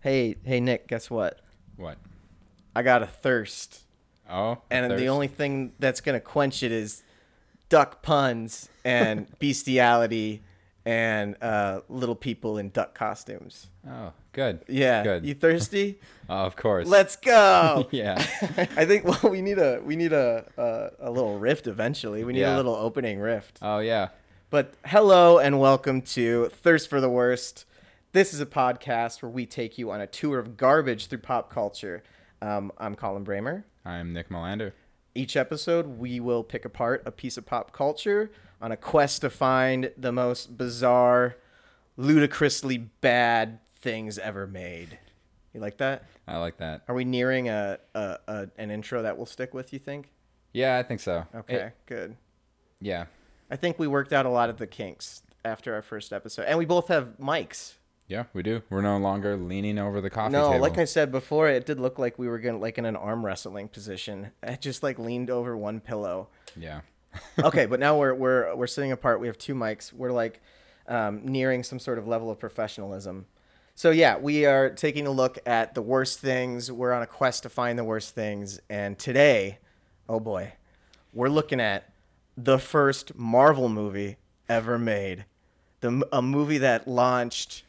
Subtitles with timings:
[0.00, 0.86] Hey, hey, Nick.
[0.88, 1.40] Guess what?
[1.76, 1.98] What?
[2.74, 3.80] I got a thirst,
[4.28, 5.00] Oh, and thirst?
[5.00, 7.02] the only thing that's gonna quench it is
[7.68, 10.42] duck puns and bestiality
[10.86, 13.66] and uh, little people in duck costumes.
[13.86, 14.60] Oh, good.
[14.68, 15.26] Yeah, Good.
[15.26, 15.98] you thirsty?
[16.28, 16.86] Oh, of course.
[16.88, 17.86] Let's go.
[17.90, 18.14] yeah.
[18.76, 22.24] I think well, we need a we need a a, a little rift eventually.
[22.24, 23.58] We need a little opening rift.
[23.60, 24.08] Oh, yeah.
[24.48, 27.66] But hello and welcome to Thirst for the Worst.
[28.12, 31.50] This is a podcast where we take you on a tour of garbage through pop
[31.52, 32.02] culture.
[32.42, 33.64] Um, I'm Colin Bramer.
[33.84, 34.72] I'm Nick Melander.
[35.14, 39.30] Each episode, we will pick apart a piece of pop culture on a quest to
[39.30, 41.36] find the most bizarre,
[41.96, 44.98] ludicrously bad things ever made.
[45.54, 46.04] You like that?
[46.28, 46.82] I like that.
[46.88, 49.72] Are we nearing a, a, a an intro that will stick with?
[49.72, 50.10] You think?
[50.52, 51.26] Yeah, I think so.
[51.34, 52.16] Okay, It- good.
[52.80, 53.06] yeah.
[53.52, 56.56] I think we worked out a lot of the kinks after our first episode, and
[56.58, 57.74] we both have mics.
[58.10, 58.62] Yeah, we do.
[58.68, 60.60] We're no longer leaning over the coffee No, table.
[60.62, 63.24] like I said before, it did look like we were gonna like in an arm
[63.24, 64.32] wrestling position.
[64.42, 66.28] I just like leaned over one pillow.
[66.56, 66.80] yeah.
[67.38, 69.20] Okay, but now we're we're we're sitting apart.
[69.20, 69.92] We have two mics.
[69.92, 70.40] We're like
[70.88, 73.26] um, nearing some sort of level of professionalism.
[73.76, 76.70] So yeah, we are taking a look at the worst things.
[76.70, 79.58] We're on a quest to find the worst things, and today,
[80.08, 80.52] oh boy,
[81.12, 81.92] we're looking at
[82.36, 84.16] the first Marvel movie
[84.48, 85.26] ever made.
[85.80, 87.62] The a movie that launched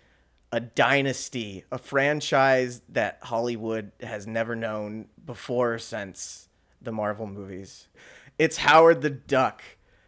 [0.52, 6.49] a dynasty, a franchise that Hollywood has never known before or since
[6.81, 7.88] the Marvel movies.
[8.38, 9.63] It's Howard the Duck,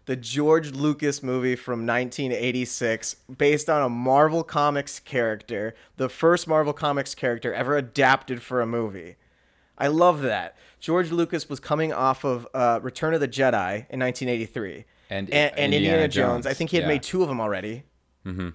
[0.05, 6.73] the George Lucas movie from 1986, based on a Marvel Comics character, the first Marvel
[6.73, 9.15] Comics character ever adapted for a movie.
[9.77, 10.57] I love that.
[10.79, 14.85] George Lucas was coming off of uh, Return of the Jedi in 1983.
[15.09, 16.45] And and, and Indiana, Indiana Jones.
[16.45, 16.89] I think he had yeah.
[16.89, 17.83] made two of them already.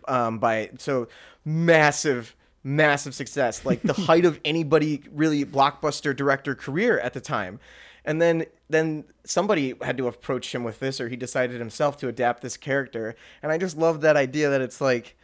[0.07, 1.09] Um, by so
[1.45, 7.61] massive, massive success, like the height of anybody really blockbuster director career at the time.
[8.05, 12.09] And then then somebody had to approach him with this, or he decided himself to
[12.09, 13.15] adapt this character.
[13.43, 15.17] And I just love that idea that it's like,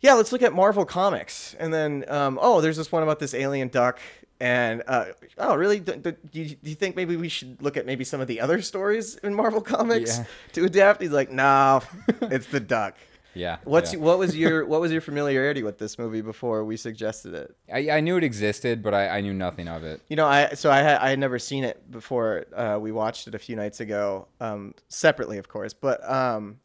[0.00, 3.34] yeah, let's look at Marvel comics, and then um, oh, there's this one about this
[3.34, 3.98] alien duck,
[4.40, 5.06] and uh,
[5.36, 5.78] oh, really?
[5.80, 8.26] Do, do, do you, do you think maybe we should look at maybe some of
[8.28, 10.24] the other stories in Marvel comics Yeah.
[10.54, 11.02] to adapt?
[11.02, 11.82] He's like, no,
[12.22, 12.96] it's the duck.
[13.40, 13.56] Yeah.
[13.64, 14.00] What's yeah.
[14.00, 17.56] what was your what was your familiarity with this movie before we suggested it?
[17.72, 20.02] I, I knew it existed, but I, I knew nothing of it.
[20.08, 22.44] You know, I so I had I had never seen it before.
[22.54, 25.72] Uh, we watched it a few nights ago, um, separately, of course.
[25.72, 26.60] But um,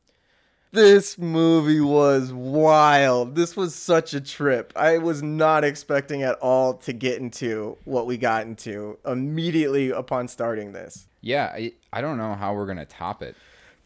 [0.74, 3.36] this movie was wild.
[3.36, 4.74] This was such a trip.
[4.76, 10.28] I was not expecting at all to get into what we got into immediately upon
[10.28, 11.08] starting this.
[11.22, 13.38] Yeah, I, I don't know how we're gonna top it.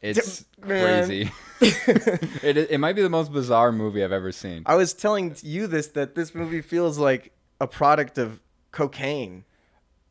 [0.01, 1.03] It's man.
[1.05, 1.31] crazy.
[1.61, 4.63] it it might be the most bizarre movie I've ever seen.
[4.65, 9.43] I was telling you this that this movie feels like a product of cocaine.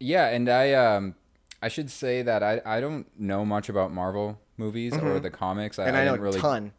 [0.00, 1.14] Yeah, and I um
[1.62, 5.78] I should say that I, I don't know much about Marvel movies or the comics.
[5.78, 5.88] I, Mm-hmm.
[5.88, 6.72] and I, know didn't really a ton.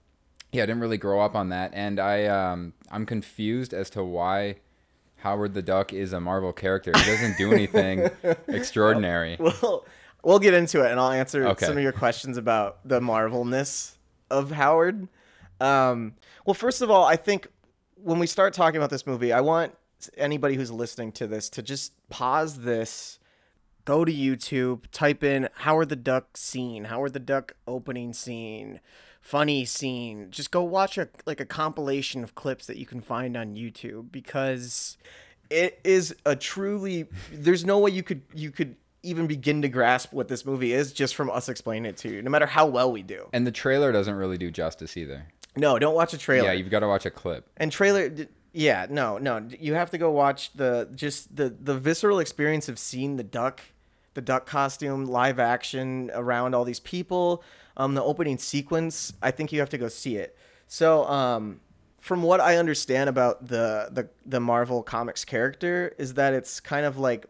[0.52, 4.04] yeah, I didn't really grow up on that, and I um I'm confused as to
[4.04, 4.58] why
[5.18, 6.92] Howard the Duck is a Marvel character.
[6.96, 8.10] He doesn't do anything
[8.48, 9.36] extraordinary.
[9.40, 9.86] Well,
[10.24, 11.66] we'll get into it, and I'll answer Okay.
[11.66, 13.98] some of your questions about the Marvelness
[14.30, 15.08] of Howard.
[15.62, 16.14] Um,
[16.46, 17.48] well, first of all, I think
[17.96, 19.76] when we start talking about this movie, I want
[20.18, 23.20] anybody who's listening to this to just pause this,
[23.86, 28.80] go to YouTube, type in Howard the Duck scene, Howard the Duck opening scene,
[29.20, 30.28] funny scene.
[30.32, 34.12] Just go watch a like a compilation of clips that you can find on YouTube
[34.14, 34.98] because
[35.50, 40.12] it is a truly there's no way you could you could even begin to grasp
[40.14, 42.92] what this movie is just from us explaining it to you no matter how well
[42.92, 45.28] we do And the trailer doesn't really do justice either.
[45.56, 47.48] no don't watch a trailer Yeah, you've got to watch a clip.
[47.58, 48.12] and trailer
[48.52, 52.80] yeah no no you have to go watch the just the the visceral experience of
[52.80, 53.62] seeing the duck
[54.16, 57.44] the duck costume live action around all these people
[57.78, 60.36] um the opening sequence i think you have to go see it
[60.68, 61.62] so um
[62.00, 66.88] from what i understand about the the the marvel comics character is that it's kind
[66.88, 67.28] of like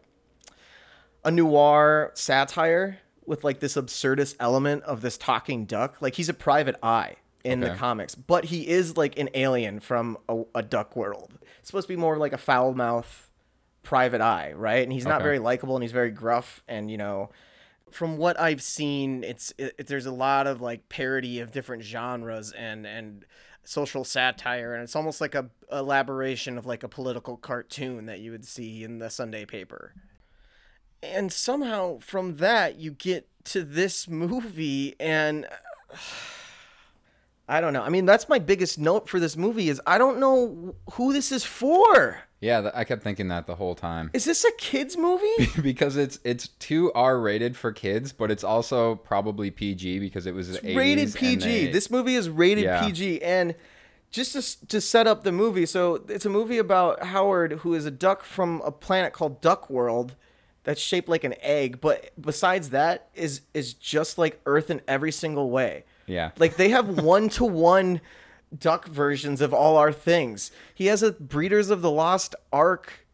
[1.24, 6.00] a noir satire with like this absurdist element of this talking duck.
[6.00, 10.18] Like he's a private eye in the comics, but he is like an alien from
[10.28, 11.38] a, a duck world.
[11.58, 13.30] It's supposed to be more like a foul mouth
[13.82, 14.82] private eye, right?
[14.82, 15.24] And he's not Okay.
[15.24, 17.30] very likable and he's very gruff and you know
[17.90, 21.82] from what I've seen, it's it, it- there's a lot of like parody of different
[21.82, 23.24] genres and and
[23.64, 28.30] social satire, and it's almost like a elaboration of like a political cartoon that you
[28.30, 29.92] would see in the Sunday paper.
[31.02, 35.46] And somehow from that you get to this movie, and
[37.48, 37.82] I don't know.
[37.82, 41.32] I mean, that's my biggest note for this movie is I don't know who this
[41.32, 42.20] is for.
[42.40, 45.26] Yeah, I kept thinking that the whole time Is this a kids movie?
[45.62, 50.34] because it's it's too R rated for kids, but it's also probably PG because it
[50.34, 51.66] was the 80s rated PG.
[51.66, 52.84] they- This movie is rated Yeah.
[52.86, 53.54] PG, and
[54.10, 57.84] just to, to set up the movie, so it's a movie about Howard, who is
[57.84, 60.14] a duck from a planet called Duck World,
[60.70, 61.80] that's shaped like an egg.
[61.80, 65.82] But besides that, is is just like Earth in every single way.
[66.06, 66.30] Yeah.
[66.38, 68.00] like they have one to one
[68.56, 70.52] duck versions of all our things.
[70.72, 73.04] He has a Breeders of the Lost Ark,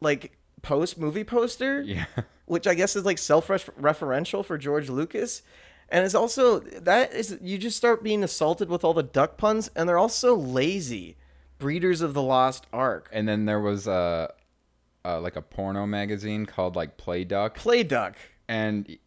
[0.00, 2.06] like post movie poster yeah.
[2.46, 5.42] which I guess is like self-referential for George Lucas.
[5.90, 9.70] And it's also that is you just start being assaulted with all the duck puns,
[9.76, 11.18] and they're also lazy.
[11.58, 14.32] Breeders of the Lost Ark, And then there was a,
[15.04, 18.16] uh like a porno magazine called like Play Duck, Play Duck.
[18.48, 18.98] and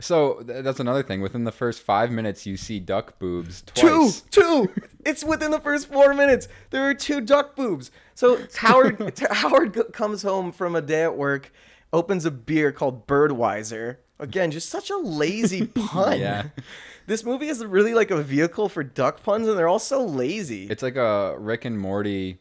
[0.00, 1.20] so th- that's another thing.
[1.20, 4.20] Within the first five minutes, you see duck boobs twice.
[4.30, 4.42] two.
[4.66, 4.72] two.
[5.04, 6.48] It's within the first four minutes.
[6.70, 7.90] There are two duck boobs.
[8.14, 11.50] So Howard t- Howard go- comes home from a day at work,
[11.94, 13.96] opens a beer called Birdweiser.
[14.20, 16.20] Again, just such a lazy pun.
[16.20, 16.48] Yeah.
[17.06, 20.66] This movie is really like a vehicle for duck puns, and they're all so lazy.
[20.66, 22.38] It's like a Rick and Morty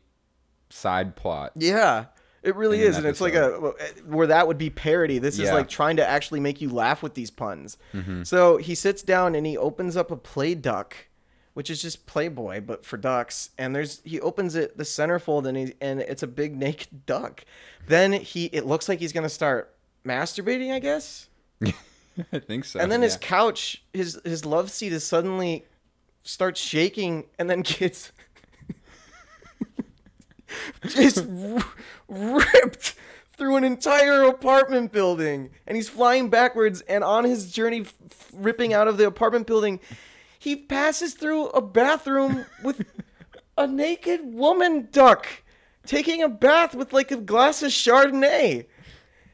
[0.70, 1.54] side plot.
[1.56, 2.06] Yeah,
[2.48, 5.20] it really in an is, and it's like a eh, where that would be parody.
[5.20, 5.54] This is Yeah.
[5.54, 7.78] like trying to actually make you laugh with these puns.
[7.94, 8.24] Mm-hmm.
[8.24, 10.96] So he sits down and he opens up a play duck,
[11.54, 13.50] which is just Playboy but for ducks.
[13.58, 17.44] And there's he opens it the centerfold and he and it's a big naked duck.
[17.88, 21.28] Then he it looks like he's gonna start masturbating, I guess.
[22.34, 22.80] I think so.
[22.80, 25.66] And then his couch, his his love seat is suddenly
[26.24, 28.12] starts shaking and then gets
[30.88, 31.64] just r-
[32.08, 32.96] ripped
[33.38, 35.52] through an entire apartment building.
[35.68, 39.80] And he's flying backwards and on his journey f- ripping out of the apartment building
[40.40, 42.86] he passes through a bathroom with
[43.58, 45.26] a naked woman duck
[45.86, 48.66] taking a bath with like a glass of chardonnay.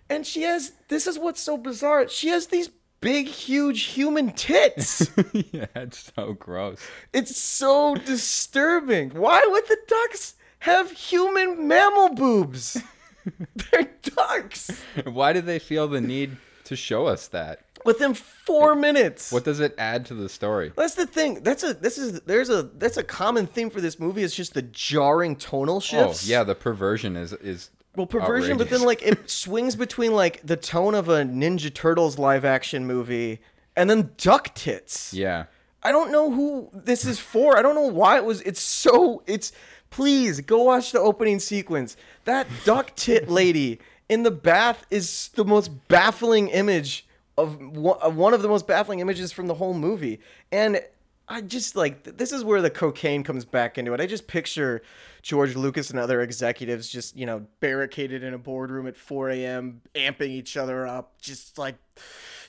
[0.10, 2.70] And she has this is what's so bizarre she has these
[3.02, 5.10] big huge human tits.
[5.34, 6.80] Yeah, it's so gross.
[7.12, 9.10] it's so disturbing.
[9.12, 12.82] Why would the ducks have human mammal boobs
[13.72, 14.72] they're ducks
[15.06, 17.60] Why did they feel the need to show us that?
[17.86, 20.72] within four minutes What does it add to the story?
[20.76, 24.00] that's the thing that's a this is there's a that's a common theme for this
[24.00, 26.04] movie it's just the jarring tonal shifts.
[26.04, 30.14] Oh, shifts yeah, the perversion is is Well, perversion, but then like it swings between
[30.14, 33.40] like the tone of a Ninja Turtles live action movie
[33.76, 35.14] and then duck tits.
[35.14, 35.46] yeah.
[35.86, 37.58] I don't know who this is for.
[37.58, 38.40] I don't know why it was.
[38.44, 39.22] It's so.
[39.28, 39.52] It's
[39.94, 41.96] please go watch the opening sequence.
[42.26, 43.80] That duck tit lady
[44.10, 47.06] in the bath is the most baffling image
[47.38, 50.20] of one of the most baffling images from the whole movie.
[50.52, 50.82] And
[51.30, 54.02] I just like this is where the cocaine comes back into it.
[54.02, 54.82] I just picture
[55.22, 59.82] George Lucas and other executives just you know barricaded in a boardroom at 4 a.m.
[59.94, 61.76] amping each other up, just like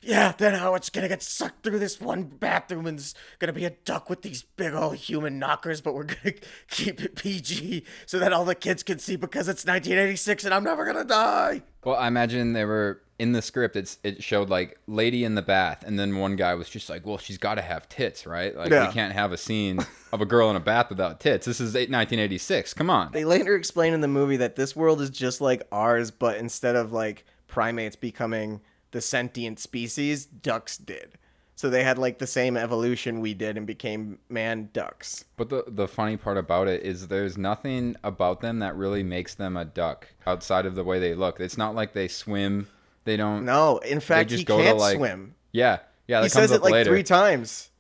[0.07, 3.65] yeah, then how it's gonna get sucked through this one bathroom and it's gonna be
[3.65, 6.35] a duck with these big old human knockers, but we're gonna
[6.71, 10.65] keep it PG so that all the kids can see because it's 1986 and I'm
[10.65, 11.63] never gonna die.
[11.85, 13.77] Well, I imagine they were in the script.
[13.77, 17.07] It's it showed like lady in the bath, and then one guy was just like,
[17.07, 18.57] "Well, she's got to have tits, right?
[18.57, 18.89] Like Yeah.
[18.89, 19.79] we can't have a scene
[20.13, 21.47] of a girl in a bath without tits.
[21.47, 22.75] This is eight- 1986.
[22.75, 26.11] Come on." They later explain in the movie that this world is just like ours,
[26.11, 28.61] but instead of like primates becoming
[28.95, 31.19] the sentient species, ducks did.
[31.57, 35.25] So they had like the same evolution we did and became man ducks.
[35.37, 39.35] But the the funny part about it is there's nothing about them that really makes
[39.35, 41.41] them a duck outside of the way they look.
[41.41, 42.69] It's not like they swim.
[43.05, 43.45] They don't.
[43.45, 45.35] No, in fact, just he go to, can't like, swim.
[45.53, 46.23] Yeah, yeah.
[46.23, 46.91] He says it like later.
[46.91, 47.71] three times.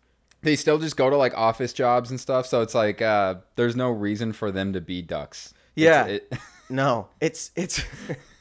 [0.42, 2.46] They still just go to like office jobs and stuff.
[2.46, 5.54] So it's like uh, there's no reason for them to be ducks.
[5.76, 6.14] It's- Yeah.
[6.14, 6.32] it-
[6.70, 7.82] No, it's it's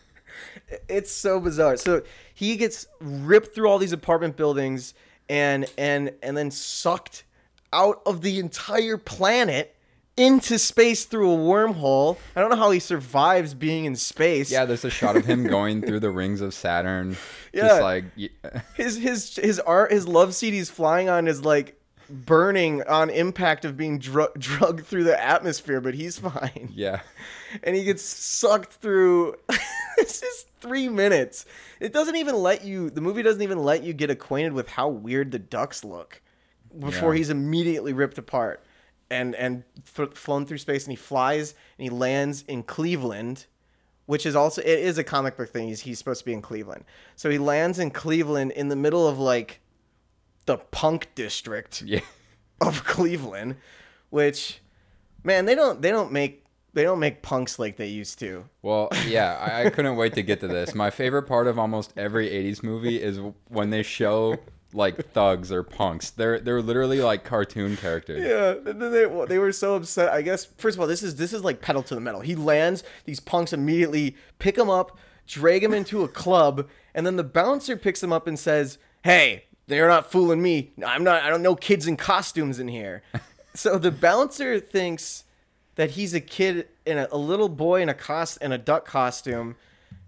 [0.88, 1.78] it's so bizarre.
[1.78, 4.94] So he gets ripped through all these apartment buildings
[5.30, 7.24] and and and then sucked
[7.72, 9.76] out of the entire planet
[10.16, 12.18] into space through a wormhole.
[12.36, 14.52] I don't know how he survives being in space.
[14.52, 17.18] yeah, there's a shot of him going through the rings of Saturn.
[17.52, 17.68] Yeah.
[17.68, 18.06] Just like
[18.76, 21.80] his his his art his love seat he's flying on is like
[22.14, 26.70] burning on impact of being dr- drugged through the atmosphere, but he's fine.
[26.74, 27.02] yeah.
[27.64, 29.36] and he gets sucked through.
[29.98, 31.46] this is three minutes.
[31.80, 32.90] It doesn't even let you.
[32.90, 36.22] The movie doesn't even let you get acquainted with how weird the ducks look
[36.78, 37.18] before Yeah.
[37.20, 38.64] he's immediately ripped apart
[39.12, 39.64] and and
[39.96, 40.86] th- flown through space.
[40.86, 43.46] And he flies and he lands in Cleveland,
[44.06, 45.68] which is also it is a comic book thing.
[45.68, 49.08] He's he's supposed to be in Cleveland, so he lands in Cleveland in the middle
[49.08, 49.60] of like
[50.46, 52.02] the punk district Yeah.
[52.62, 53.56] of Cleveland,
[54.10, 54.60] which
[55.24, 58.46] man, they don't they don't make they don't make punks like they used to.
[58.62, 60.74] Well, yeah, I, I couldn't wait to get to this.
[60.74, 64.38] My favorite part of almost every '80s movie is when they show
[64.74, 66.10] like thugs or punks.
[66.10, 68.24] They're they're literally like cartoon characters.
[68.24, 70.12] Yeah, they they were so upset.
[70.12, 72.22] I guess first of all, this is this is like pedal to the metal.
[72.22, 74.98] He lands, these punks immediately pick him up,
[75.28, 79.46] drag him into a club, and then the bouncer picks him up and says, "Hey,
[79.68, 80.74] they're not fooling me.
[80.86, 81.24] I'm not.
[81.24, 83.04] I don't know kids in costumes in here."
[83.54, 85.24] so the bouncer thinks
[85.76, 88.86] that he's a kid in a, a little boy in a cost in a duck
[88.86, 89.56] costume.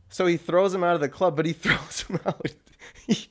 [0.09, 2.45] So he throws him out of the club, but he throws him out.
[3.07, 3.27] He,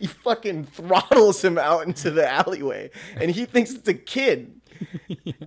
[0.00, 4.60] he fucking throttles him out into the alleyway, and he thinks it's a kid.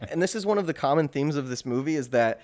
[0.09, 2.41] And this is one of the common themes of this movie is that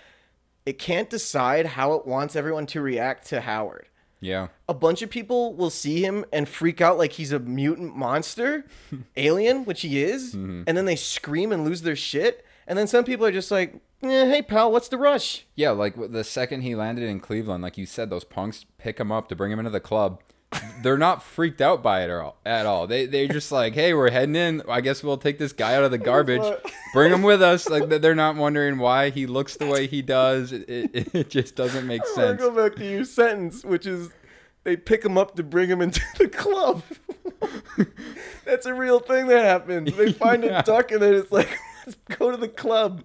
[0.66, 3.88] it can't decide how it wants everyone to react to Howard.
[4.24, 4.48] Yeah.
[4.70, 8.66] A bunch of people will see him and freak out like he's a mutant monster,
[9.18, 12.46] alien, which he is, and then they scream and lose their shit.
[12.66, 15.96] And then some people are just like, eh, "Hey, pal, what's the rush?" Yeah, like
[16.12, 19.36] the second he landed in Cleveland, like you said, those punks pick him up to
[19.36, 20.22] bring him into the club.
[20.82, 22.38] They're not freaked out by it at all.
[22.46, 22.88] At all.
[22.88, 24.62] They they're just like, hey, we're heading in.
[24.68, 26.42] I guess we'll take this guy out of the garbage,
[26.94, 27.70] bring him with us.
[27.70, 30.52] Like they're not wondering why he looks the way he does.
[30.52, 32.42] It, it, it just doesn't make I sense.
[32.42, 34.10] go back to your sentence, which is
[34.64, 36.84] they pick him up to bring him into the club.
[38.46, 39.96] That's a real thing that happens.
[39.96, 40.60] They find Yeah.
[40.60, 43.04] a duck and then it's like, let's go to the club.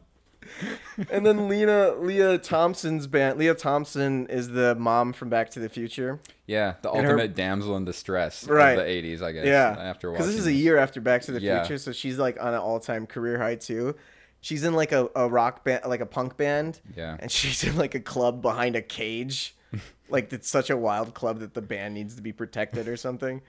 [1.11, 3.39] And then Lena, Lea Thompson's band.
[3.39, 6.19] Lea Thompson is the mom from Back to the Future.
[6.47, 8.71] Yeah, the And her- ultimate damsel in distress Right.
[8.73, 9.47] of the '80s, I guess.
[9.47, 11.63] Yeah, After because this is a year after Back to the Yeah.
[11.65, 13.95] Future, so she's like on an all-time career high too.
[14.41, 16.81] She's in like a, a rock band, like a punk band.
[16.97, 17.17] Yeah.
[17.21, 19.55] and she's in like a club behind a cage.
[20.09, 23.43] like it's such a wild club that the band needs to be protected or something.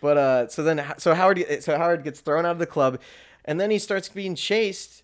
[0.00, 2.98] But uh, so then so Howard so Howard gets thrown out of the club,
[3.44, 5.02] and then he starts being chased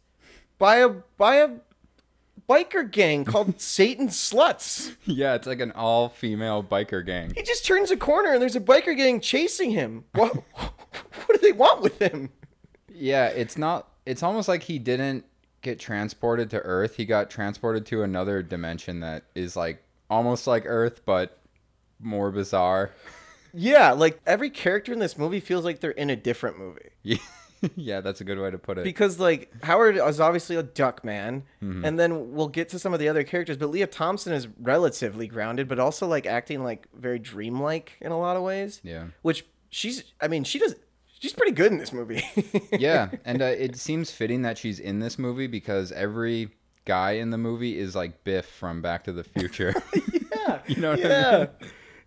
[0.59, 1.51] by a by a
[2.49, 4.95] biker gang called Satan Sluts.
[5.05, 7.33] Yeah, it's like an all-female biker gang.
[7.35, 10.05] He just turns a corner and there's a biker gang chasing him.
[10.13, 12.31] What what do they want with him?
[12.89, 13.89] Yeah, it's not.
[14.07, 15.25] It's almost like he didn't
[15.63, 16.97] get transported to Earth.
[16.97, 21.39] He got transported to another dimension that is like almost like Earth, but
[21.99, 22.91] more bizarre.
[23.53, 26.91] Yeah, like every character in this movie feels like they're in a different movie.
[27.03, 27.19] Yeah,
[27.77, 28.85] yeah, that's a good way to put it.
[28.85, 31.85] Because like Howard is obviously a duck man, Mm-hmm.
[31.85, 33.57] and then we'll get to some of the other characters.
[33.57, 38.19] But Lea Thompson is relatively grounded, but also like acting like very dreamlike in a
[38.19, 38.81] lot of ways.
[38.85, 39.07] Yeah.
[39.23, 40.75] Which she's, I mean, she does.
[41.21, 42.23] She's pretty good in this movie.
[42.73, 46.51] yeah, and uh, it seems fitting that she's in this movie because every
[46.85, 49.73] guy in the movie is like Biff from Back to the Future.
[50.37, 50.59] yeah.
[50.67, 51.49] You know what I mean?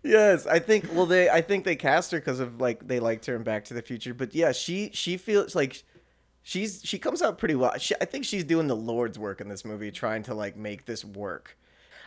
[0.02, 0.88] Yes, I think.
[0.92, 3.64] Well, they I think they cast her because of like they liked her in Back
[3.66, 4.14] to the Future.
[4.14, 5.82] But yeah, she she feels like
[6.42, 7.76] she's she comes out pretty well.
[7.78, 10.86] She, I think she's doing the Lord's work in this movie, trying to like make
[10.86, 11.56] this work.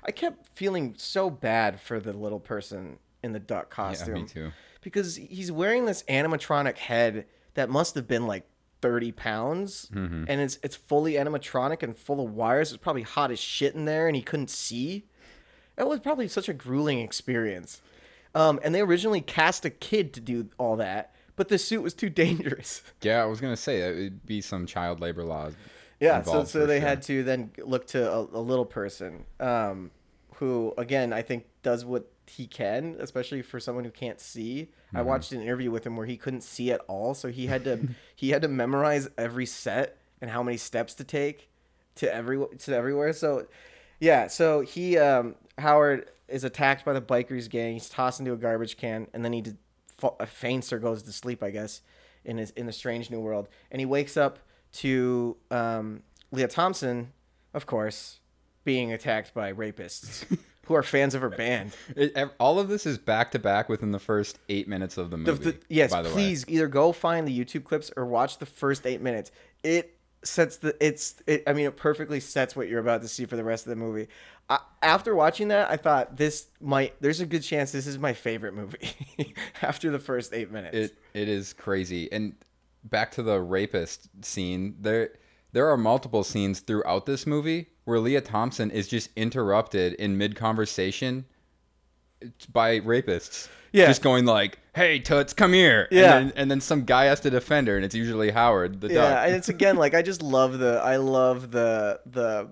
[0.03, 4.25] I kept feeling so bad for the little person in the duck yeah, costume me
[4.25, 4.51] too.
[4.81, 8.47] because he's wearing this animatronic head that must have been like
[8.81, 10.23] 30 pounds Mm-hmm.
[10.27, 13.85] and it's it's fully animatronic and full of wires it's probably hot as shit in
[13.85, 15.05] there and he couldn't see
[15.77, 17.81] it was probably such a grueling experience
[18.33, 21.93] um, and they originally cast a kid to do all that but the suit was
[21.93, 25.53] too dangerous Yeah, I was gonna say it would be some child labor laws.
[25.99, 26.87] yeah so, so they sure.
[26.87, 29.91] had to then look to a, a little person um,
[30.35, 34.97] who again i think does what he can especially for someone who can't see Mm-hmm.
[34.97, 37.63] i watched an interview with him where he couldn't see at all so he had
[37.63, 41.49] to he had to memorize every set and how many steps to take
[41.95, 43.45] to every to everywhere so
[44.01, 48.37] yeah so he um howard is attacked by the bikers gang he's tossed into a
[48.37, 49.57] garbage can and then he did,
[49.97, 51.81] fa- faints or goes to sleep i guess
[52.25, 54.39] in his in the strange new world and he wakes up
[54.73, 57.11] to um, lea thompson
[57.53, 58.19] of course
[58.63, 60.25] being attacked by rapists
[60.67, 63.91] who are fans of her band It, all of this is back to back within
[63.91, 65.51] the first eight minutes of the movie.
[65.51, 66.09] the- yes, the way.
[66.09, 69.31] please either go find the YouTube clips or watch the first eight minutes.
[69.63, 73.25] It sets the it's it, I mean it perfectly sets what you're about to see
[73.25, 74.07] for the rest of the movie.
[74.49, 78.13] I, after watching that, I thought this might there's a good chance this is my
[78.13, 78.93] favorite movie
[79.61, 80.75] after the first eight minutes.
[80.75, 82.11] It it is crazy.
[82.11, 82.35] And
[82.83, 85.11] back to the rapist scene, there
[85.53, 90.35] there are multiple scenes throughout this movie where Lea Thompson is just interrupted in mid
[90.35, 91.25] conversation
[92.51, 93.47] by rapists.
[93.73, 93.85] Yeah.
[93.87, 96.17] Just going like, "Hey, toots, come here!" Yeah.
[96.17, 98.89] and then, and then some guy has to defend her, and it's usually Howard, the
[98.89, 99.27] yeah, duck.
[99.27, 102.51] and it's again like I just love the I love the the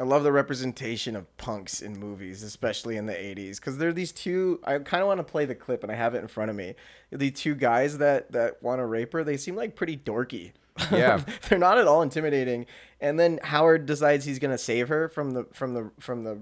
[0.00, 3.92] I love the representation of punks in movies, especially in the 80s, because there are
[3.92, 4.58] these two.
[4.64, 6.56] I kind of want to play the clip, and I have it in front of
[6.56, 6.74] me.
[7.10, 10.52] The two guys that that want to rape her, they seem like pretty dorky.
[10.90, 11.22] Yeah.
[11.48, 12.64] they're not at all intimidating.
[13.00, 16.40] And then Howard decides he's gonna save her from the from the from the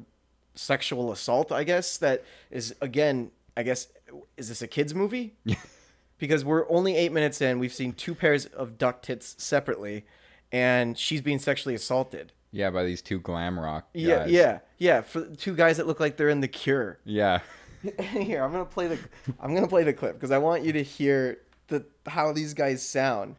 [0.60, 1.50] sexual assault.
[1.52, 3.30] I guess that is again.
[3.56, 3.88] I guess
[4.36, 5.34] is this a kids movie?
[6.18, 7.58] because we're only eight minutes in.
[7.58, 10.04] We've seen two pairs of duck tits separately,
[10.52, 12.32] and she's being sexually assaulted.
[12.52, 14.02] Yeah, by these two glam rock guys.
[14.02, 15.00] Yeah, yeah, yeah.
[15.00, 16.98] For two guys that look like they're in the Cure.
[17.04, 17.40] Yeah.
[18.12, 18.98] Here, I'm gonna play the
[19.40, 21.38] I'm gonna play the clip because I want you to hear
[21.68, 23.36] the how these guys sound.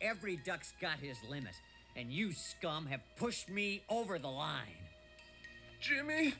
[0.00, 1.54] Every duck's got his limit,
[1.96, 4.83] and you scum have pushed me over the line.
[5.86, 6.32] Jimmy,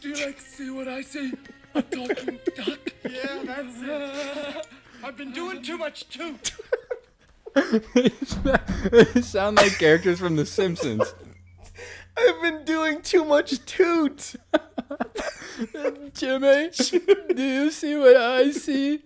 [0.00, 1.32] do you like to see what I see?
[1.72, 2.80] A talking duck?
[3.08, 4.66] Yeah, that's it.
[5.04, 6.36] I've been doing too much too.
[7.94, 11.14] they sound like characters from The Simpsons.
[12.16, 14.34] I've been doing too much toot.
[16.14, 16.70] Jimmy,
[17.36, 19.04] do you see what I see?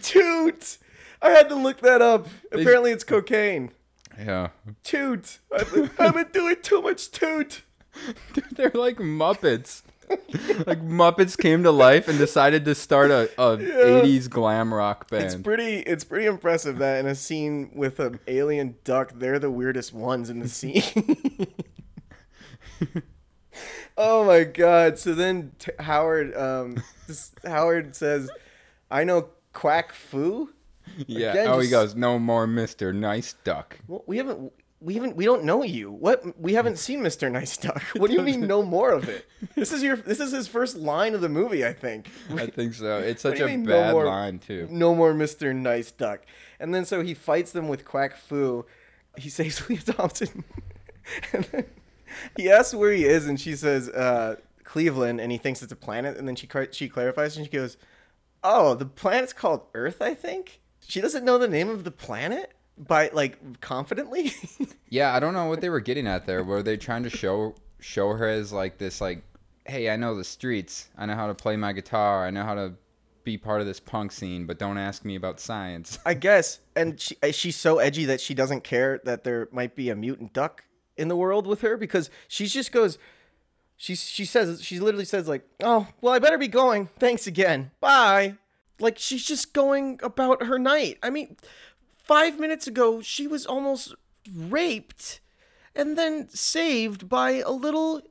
[0.00, 0.78] Toot.
[1.20, 2.26] I had to look that up.
[2.50, 3.70] Apparently, it's cocaine.
[4.18, 4.48] Yeah.
[4.82, 5.40] Toot.
[5.54, 7.64] I've been, I've been doing too much toot.
[8.52, 9.82] They're like Muppets.
[10.66, 15.24] like Muppets came to life and decided to start a, a 80s glam rock band.
[15.24, 15.78] It's pretty.
[15.78, 20.28] It's pretty impressive that in a scene with an alien duck, they're the weirdest ones
[20.28, 20.82] in the scene.
[23.96, 24.98] oh my god!
[24.98, 26.82] So then t- Howard, um,
[27.44, 28.30] Howard says,
[28.90, 30.50] "I know Quack Fu."
[31.06, 31.30] yeah.
[31.30, 32.94] again, oh, he goes, no more Mr.
[32.94, 33.78] Nice Duck.
[33.86, 34.52] Well, we haven't.
[34.84, 35.16] We haven't.
[35.16, 35.90] We don't know you.
[35.90, 36.38] What?
[36.38, 37.32] We haven't seen Mr.
[37.32, 37.82] Nice Duck.
[37.96, 38.46] What do you mean?
[38.46, 39.26] No more of it.
[39.54, 39.96] This is your.
[39.96, 42.10] This is his first line of the movie, I think.
[42.36, 42.98] I think so.
[42.98, 44.68] It's such a mean, no bad more- line, too.
[44.70, 45.54] No more Mr.
[45.54, 46.20] Nice Duck.
[46.60, 48.64] And then so he fights them with Quack Fu.
[49.16, 50.44] He saves Lea Thompson.
[51.32, 51.64] and then
[52.36, 55.76] he asks where he is, and she says uh, Cleveland, and he thinks it's a
[55.76, 56.16] planet.
[56.16, 57.76] And then she she clarifies, and she goes,
[58.42, 62.52] "Oh, the planet's called Earth, I think." She doesn't know the name of the planet
[62.78, 64.32] by like confidently.
[64.90, 66.44] Yeah, I don't know what they were getting at there.
[66.44, 69.24] Were they trying to show show her as like this like,
[69.66, 70.88] hey, I know the streets.
[70.96, 72.24] I know how to play my guitar.
[72.24, 72.74] I know how to
[73.24, 75.98] be part of this punk scene, but don't ask me about science.
[76.06, 76.60] I guess.
[76.76, 79.96] And she, uh, she's so edgy that she doesn't care that there might be a
[79.96, 80.62] mutant duck
[80.96, 82.96] in the world with her because she just goes.
[83.76, 86.88] She she says she literally says like, "Oh, well, I better be going.
[87.00, 87.72] Thanks again.
[87.80, 88.36] Bye."
[88.78, 90.98] Like she's just going about her night.
[91.02, 91.36] I mean,
[92.04, 93.94] five minutes ago she was almost
[94.32, 95.20] raped,
[95.74, 98.02] and then saved by a little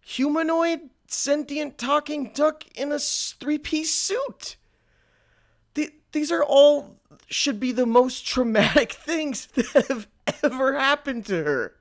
[0.00, 4.56] humanoid sentient talking duck in a three piece suit
[5.76, 6.96] the, these are all
[7.28, 10.08] should be the most traumatic things that have
[10.42, 11.74] ever happened to her.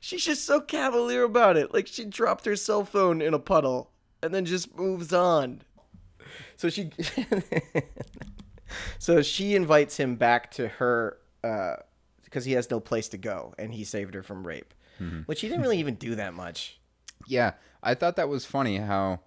[0.00, 1.74] She's just so cavalier about it.
[1.74, 3.90] Like she dropped her cell phone in a puddle
[4.22, 5.62] and then just moves on.
[6.56, 6.90] So she
[8.98, 11.76] So she invites him back to her uh
[12.24, 14.72] because he has no place to go and he saved her from rape.
[15.26, 16.78] Which he didn't really even do that much.
[17.26, 17.52] Yeah,
[17.82, 19.20] I thought that was funny how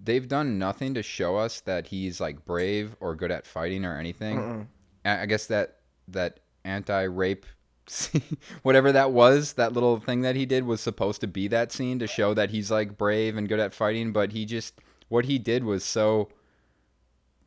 [0.00, 3.96] they've done nothing to show us that he's like brave or good at fighting or
[3.98, 4.68] anything.
[5.04, 7.46] I I guess that that anti-rape
[7.86, 11.72] scene, whatever that was, that little thing that he did was supposed to be that
[11.72, 15.24] scene to show that he's like brave and good at fighting, but he just what
[15.24, 16.28] he did was so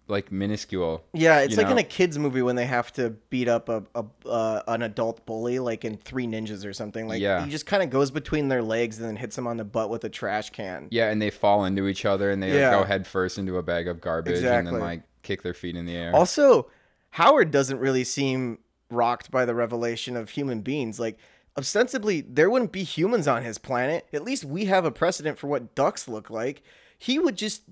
[0.07, 1.03] like minuscule.
[1.13, 4.05] Yeah, it's like in a kids movie when they have to beat up a, a
[4.27, 7.07] uh, an adult bully, like in Three Ninjas or something.
[7.07, 7.43] Like Yeah.
[7.45, 9.89] he just kind of goes between their legs and then hits them on the butt
[9.89, 10.87] with a trash can.
[10.91, 13.63] Yeah, and they fall into each other and they like, go head first into a
[13.63, 14.71] bag of garbage and Exactly.
[14.73, 16.13] then like kick their feet in the air.
[16.15, 16.69] Also,
[17.11, 18.57] Howard doesn't really seem
[18.89, 20.99] rocked by the revelation of human beings.
[20.99, 21.17] Like
[21.57, 24.05] ostensibly, there wouldn't be humans on his planet.
[24.13, 26.61] At least we have a precedent for what ducks look like.
[26.97, 27.63] He would just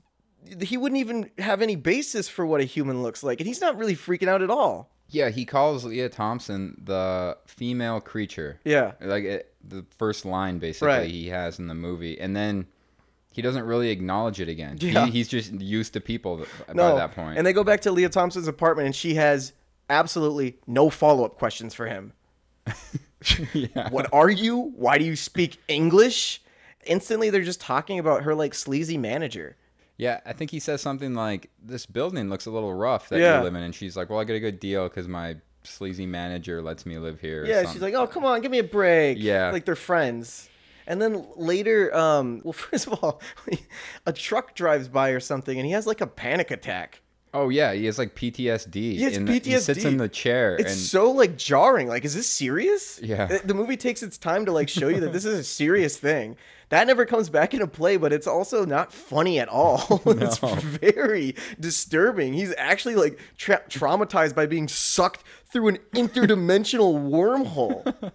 [0.62, 3.78] he wouldn't even have any basis for what a human looks like, and he's not
[3.78, 4.90] really freaking out at all.
[5.10, 8.60] Yeah, he calls Lea Thompson the female creature.
[8.64, 8.94] Yeah.
[9.02, 11.10] Like it, the first line basically Right.
[11.10, 12.68] he has in the movie, and then
[13.34, 14.78] he doesn't really acknowledge it again.
[14.78, 16.92] He- he's just used to people No.
[16.94, 17.38] by that point.
[17.38, 19.52] And they go back to Lea Thompson's apartment, and she has
[19.90, 22.14] absolutely no follow up questions for him.
[23.54, 23.90] yeah.
[23.90, 24.72] What are you?
[24.76, 26.42] Why do you speak English?
[26.86, 29.56] Instantly, they're just talking about her like sleazy manager.
[30.02, 33.36] Yeah, I think he says something like, "This building looks a little rough that Yeah.
[33.36, 33.66] you're living," in.
[33.66, 36.98] and she's like, "Well, I get a good deal because my sleazy manager lets me
[36.98, 39.52] live here." Yeah, she's like, "Oh, come on, give me a break." Yeah.
[39.52, 40.50] like they're friends.
[40.88, 43.22] And then later, um, well, first of all,
[44.08, 47.02] a truck drives by or something, and he has like a panic attack.
[47.34, 48.98] Oh yeah, he has like PTSD.
[48.98, 51.88] Yeah, it's in the- he sits in the chair It's and so like jarring.
[51.88, 53.00] Like, is this serious?
[53.04, 53.28] Yeah.
[53.28, 55.96] The, the movie takes its time to like show you that this is a serious
[55.98, 56.36] thing.
[56.72, 60.02] That never comes back into play, but it's also not funny at all.
[60.06, 62.34] it's very disturbing.
[62.34, 68.12] He's actually like tra- traumatized by being sucked through an interdimensional wormhole.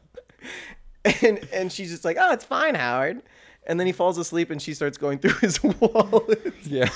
[1.23, 3.23] and and she's just like, "Oh, it's fine, Howard."
[3.67, 6.55] And then he falls asleep, and she starts going through his wallet.
[6.65, 6.89] yeah.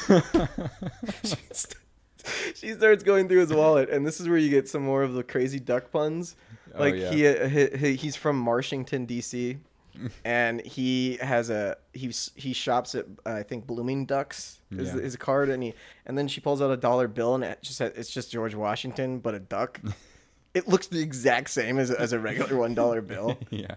[2.55, 5.12] she starts going through his wallet, and this is where you get some more of
[5.14, 6.37] the crazy duck puns.
[6.75, 7.11] Oh, Like yeah.
[7.11, 9.59] he, uh, he, he he's from Marshington D.C.
[10.25, 15.01] and he has a he's he shops at uh, I think Blooming Ducks is Yeah.
[15.01, 15.75] his card, and he
[16.07, 18.55] and then she pulls out a dollar bill, and it just said- it's just George
[18.55, 19.81] Washington, but a duck.
[20.55, 23.39] it looks the exact same as as a regular one dollar bill.
[23.51, 23.75] yeah.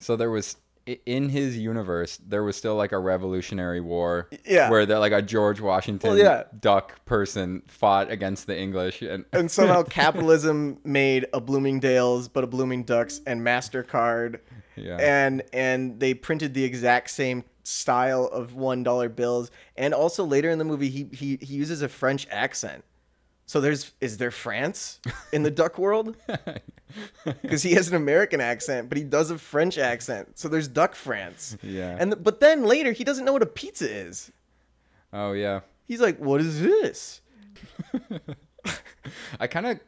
[0.00, 0.56] So there was
[1.04, 4.28] in his universe there was still like a Revolutionary War.
[4.46, 4.70] Yeah.
[4.70, 6.44] Where the, like a George Washington Well, yeah.
[6.60, 12.46] duck person fought against the English and and somehow capitalism made a Bloomingdale's, but a
[12.46, 14.38] Blooming Ducks and Mastercard,
[14.76, 14.96] Yeah.
[15.00, 19.50] and and they printed the exact same style of one dollar bills.
[19.76, 22.84] And also later in the movie, he he he uses a French accent.
[23.46, 25.00] So there's is there France
[25.32, 26.16] in the duck world?
[27.42, 30.38] Because he has an American accent, but he does a French accent.
[30.38, 31.56] So there's Duck France.
[31.60, 31.96] Yeah.
[31.98, 34.30] And th- but then later he doesn't know what a pizza is.
[35.12, 35.60] oh yeah.
[35.84, 37.20] He's like, "What is this?"
[39.40, 39.80] I kind of,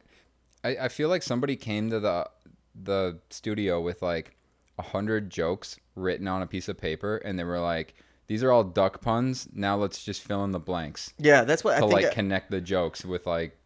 [0.64, 2.28] I, I feel like somebody came to the
[2.80, 4.36] the studio with like
[4.78, 7.94] a hundred jokes written on a piece of paper, and they were like,
[8.28, 9.48] "These are all duck puns.
[9.52, 11.92] Now let's just fill in the blanks Yeah, that's what I to think.
[12.02, 13.56] like connect the jokes with like."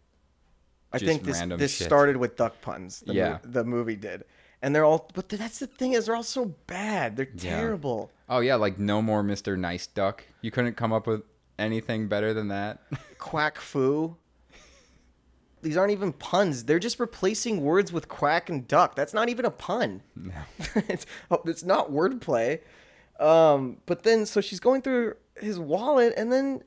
[0.94, 1.86] I think this this shit.
[1.86, 3.00] started with duck puns.
[3.00, 3.28] The Yeah.
[3.30, 4.24] mo- the movie did,
[4.60, 5.08] and they're all.
[5.14, 7.16] But that's the thing is they're all so bad.
[7.16, 7.56] They're Yeah.
[7.60, 8.10] terrible.
[8.28, 9.58] Oh yeah, like no more Mr.
[9.58, 10.24] Nice Duck.
[10.42, 11.22] You couldn't come up with
[11.58, 12.80] anything better than that.
[13.18, 14.16] Quack Fu.
[15.62, 16.64] These aren't even puns.
[16.64, 18.96] They're just replacing words with quack and duck.
[18.96, 20.02] That's not even a pun.
[20.16, 20.32] No.
[20.74, 22.60] it's, oh, it's not wordplay.
[23.20, 26.64] Um, but then, so she's going through his wallet, and then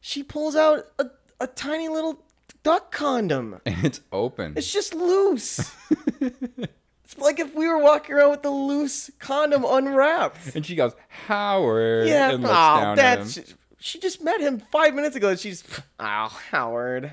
[0.00, 1.06] she pulls out a,
[1.40, 2.20] a tiny little
[2.64, 3.60] duck condom.
[3.66, 4.54] and it's open.
[4.56, 5.72] It's just loose.
[6.20, 10.56] it's like if we were walking around with the loose condom unwrapped.
[10.56, 10.94] and she goes,
[11.26, 12.08] Howard.
[12.08, 13.24] Yeah, and oh, down at him.
[13.24, 13.54] that's.
[13.78, 15.28] She just met him five minutes ago.
[15.28, 15.62] And she's,
[16.00, 17.12] oh, Howard.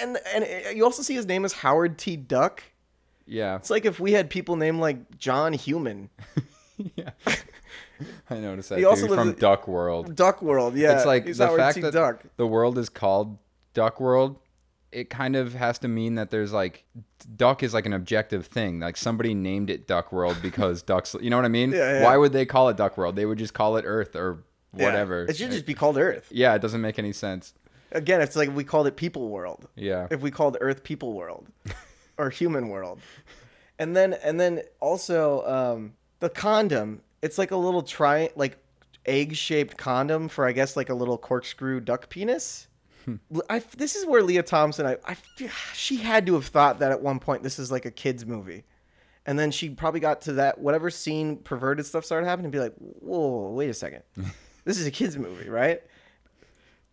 [0.00, 2.16] And and you also see his name is Howard T.
[2.16, 2.62] Duck.
[3.26, 3.56] Yeah.
[3.56, 6.10] It's like if we had people named like John Human.
[6.96, 7.10] yeah.
[8.30, 10.14] I noticed that He too, also from in- Duck World.
[10.16, 10.96] Duck World, yeah.
[10.96, 11.80] it's like he's the Howard fact T.
[11.82, 12.22] that Duck.
[12.36, 13.38] the world is called
[13.72, 14.36] Duck World.
[14.90, 16.84] It kind of has to mean that there's like
[17.36, 18.80] duck is like an objective thing.
[18.80, 21.14] Like somebody named it Duck World because ducks.
[21.20, 21.70] You know what I mean?
[21.72, 22.04] Yeah, yeah.
[22.04, 23.16] Why would they call it Duck World?
[23.16, 24.44] They would just call it Earth or
[24.76, 24.84] Yeah.
[24.86, 25.24] whatever.
[25.24, 26.26] It should just be called Earth.
[26.30, 27.54] yeah, it doesn't make any sense.
[27.94, 29.68] Again, it's like we called it People World.
[29.76, 30.08] Yeah.
[30.10, 31.48] if we called Earth People World
[32.18, 33.00] or Human World.
[33.78, 37.02] And then and then also um, the condom.
[37.22, 38.58] It's like a little tri like
[39.06, 42.68] egg shaped condom for I guess like a little corkscrew duck penis.
[43.50, 44.86] I, this is where Lea Thompson.
[44.86, 45.16] I, I
[45.74, 48.64] she had to have thought that at one point this is like a kids movie,
[49.26, 52.60] and then she probably got to that whatever scene perverted stuff started happening and be
[52.60, 54.04] like, whoa, wait a second,
[54.64, 55.82] this is a kids movie, right?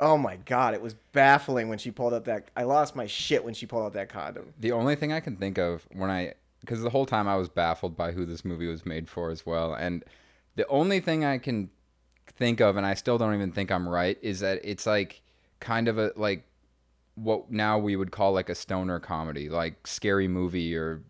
[0.02, 2.50] Oh my god, it was baffling when she pulled out that.
[2.58, 4.54] I lost my shit when she pulled out that condom.
[4.60, 7.50] The only thing I can think of when I, because the whole time I was
[7.50, 10.04] baffled by who this movie was made for as well, and
[10.56, 11.70] the only thing I can
[12.26, 15.22] think of, and I still don't even think I'm right, is that it's like
[15.60, 16.46] kind of a like
[17.14, 21.04] what now we would call like a stoner comedy, like scary movie or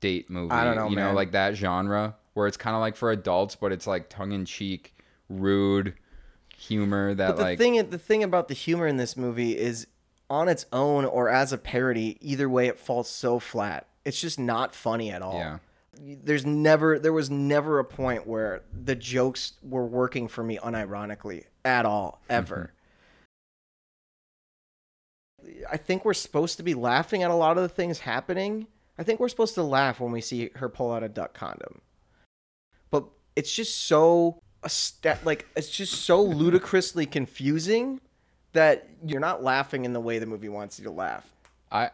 [0.00, 0.52] date movie.
[0.52, 3.56] I don't know, you know, like that genre where it's kind of like for adults,
[3.56, 4.94] but it's like tongue in cheek,
[5.30, 5.94] rude
[6.58, 9.86] humor that But the like thing, the thing about the humor in this movie is,
[10.28, 13.86] on its own or as a parody, either way, it falls so flat.
[14.04, 15.38] It's just not funny at all.
[15.38, 15.58] yeah.
[16.00, 21.44] There's never, there was never a point where the jokes were working for me unironically
[21.64, 22.72] at all, ever.
[25.42, 25.64] Mm-hmm.
[25.72, 28.66] I think we're supposed to be laughing at a lot of the things happening.
[28.96, 31.80] I think we're supposed to laugh when we see her pull out a duck condom.
[32.90, 38.00] But it's just so a sta- like it's just so ludicrously confusing
[38.52, 41.26] that you're not laughing in the way the movie wants you to laugh.
[41.70, 41.90] I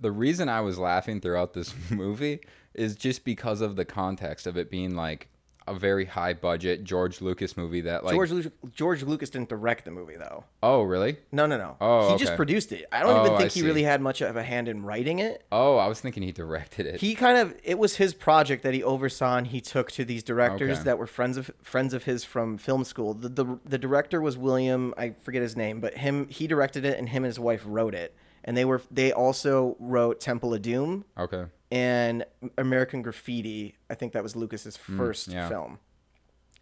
[0.00, 2.40] the reason I was laughing throughout this movie
[2.74, 5.28] is just because of the context of it being like
[5.68, 9.84] a very high budget George Lucas movie that like George Lu- George Lucas didn't direct
[9.84, 10.44] the movie though.
[10.62, 11.18] Oh, really?
[11.30, 11.76] No, no, no.
[11.80, 12.86] Oh, he just produced it.
[12.90, 13.66] I don't Oh, even I think he see.
[13.66, 15.44] really had much of a hand in writing it.
[15.52, 17.00] Oh, I was thinking he directed it.
[17.00, 20.22] He kind of it was his project that he oversaw and he took to these
[20.22, 20.84] directors Okay.
[20.84, 23.14] that were friends of friends of his from film school.
[23.14, 26.98] The, the the director was William, I forget his name, but him he directed it
[26.98, 28.14] and him and his wife wrote it.
[28.44, 31.44] And they were they also wrote Temple of Doom okay.
[31.72, 32.24] And
[32.58, 33.74] American Graffiti.
[33.90, 35.48] I think that was Lucas's first Mm, yeah.
[35.48, 35.78] film.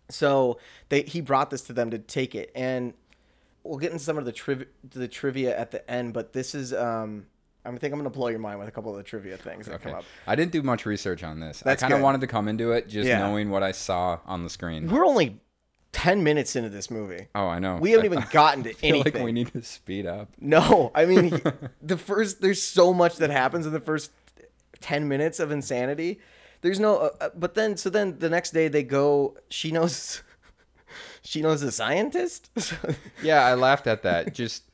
[0.08, 2.94] So they he brought this to them to take it, and
[3.62, 6.12] we'll get into some of the triv- the trivia at the end.
[6.14, 7.26] But this is um,
[7.64, 9.82] I think I'm gonna blow your mind with a couple of the trivia things that
[9.82, 10.04] come up.
[10.26, 11.60] I didn't do much research on this.
[11.60, 13.18] That's I kind of wanted to come into it just Yeah.
[13.20, 14.88] knowing what I saw on the screen.
[14.88, 15.36] We're only
[15.92, 17.28] ten minutes into this movie.
[17.34, 17.76] Oh, I know.
[17.76, 19.12] We haven't even gotten to I feel anything.
[19.14, 20.28] like we need to speed up.
[20.40, 21.40] No, I mean
[21.82, 22.40] the first.
[22.40, 24.10] There's so much that happens in the first
[24.80, 26.20] ten minutes of insanity.
[26.62, 29.36] There's no, uh, uh, but then so then the next day they go.
[29.48, 30.22] She knows.
[31.22, 32.50] She knows a scientist.
[33.22, 34.34] Yeah, I laughed at that.
[34.34, 34.64] Just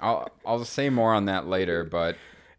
[0.00, 2.16] I'll I'll say more on that later, but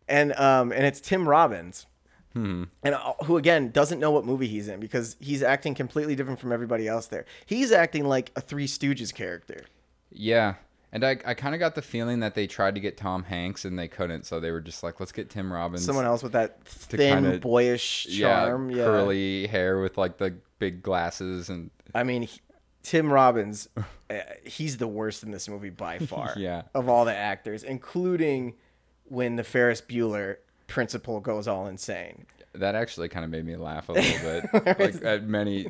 [0.08, 1.86] and um and it's Tim Robbins.
[2.34, 2.66] Hmm.
[2.84, 6.40] And uh, who again doesn't know what movie he's in because he's acting completely different
[6.40, 7.26] from everybody else there.
[7.46, 9.66] He's acting like a Three Stooges character.
[10.12, 10.56] yeah.
[10.94, 13.66] And I, I kind of got the feeling that they tried to get Tom Hanks
[13.66, 15.84] and they couldn't, so they were just like, let's get Tim Robbins.
[15.84, 18.70] Someone else with that thin, kinda- boyish charm.
[18.70, 22.40] yeah, Yeah, curly hair with like the big glasses and I mean, he,
[22.84, 26.34] Tim Robbins, uh, he's the worst in this movie by far.
[26.38, 26.62] Yeah.
[26.76, 28.54] Of all the actors, including
[29.06, 32.26] when the Ferris Bueller principal goes all insane.
[32.54, 35.68] that actually kind of made me laugh a little bit like at many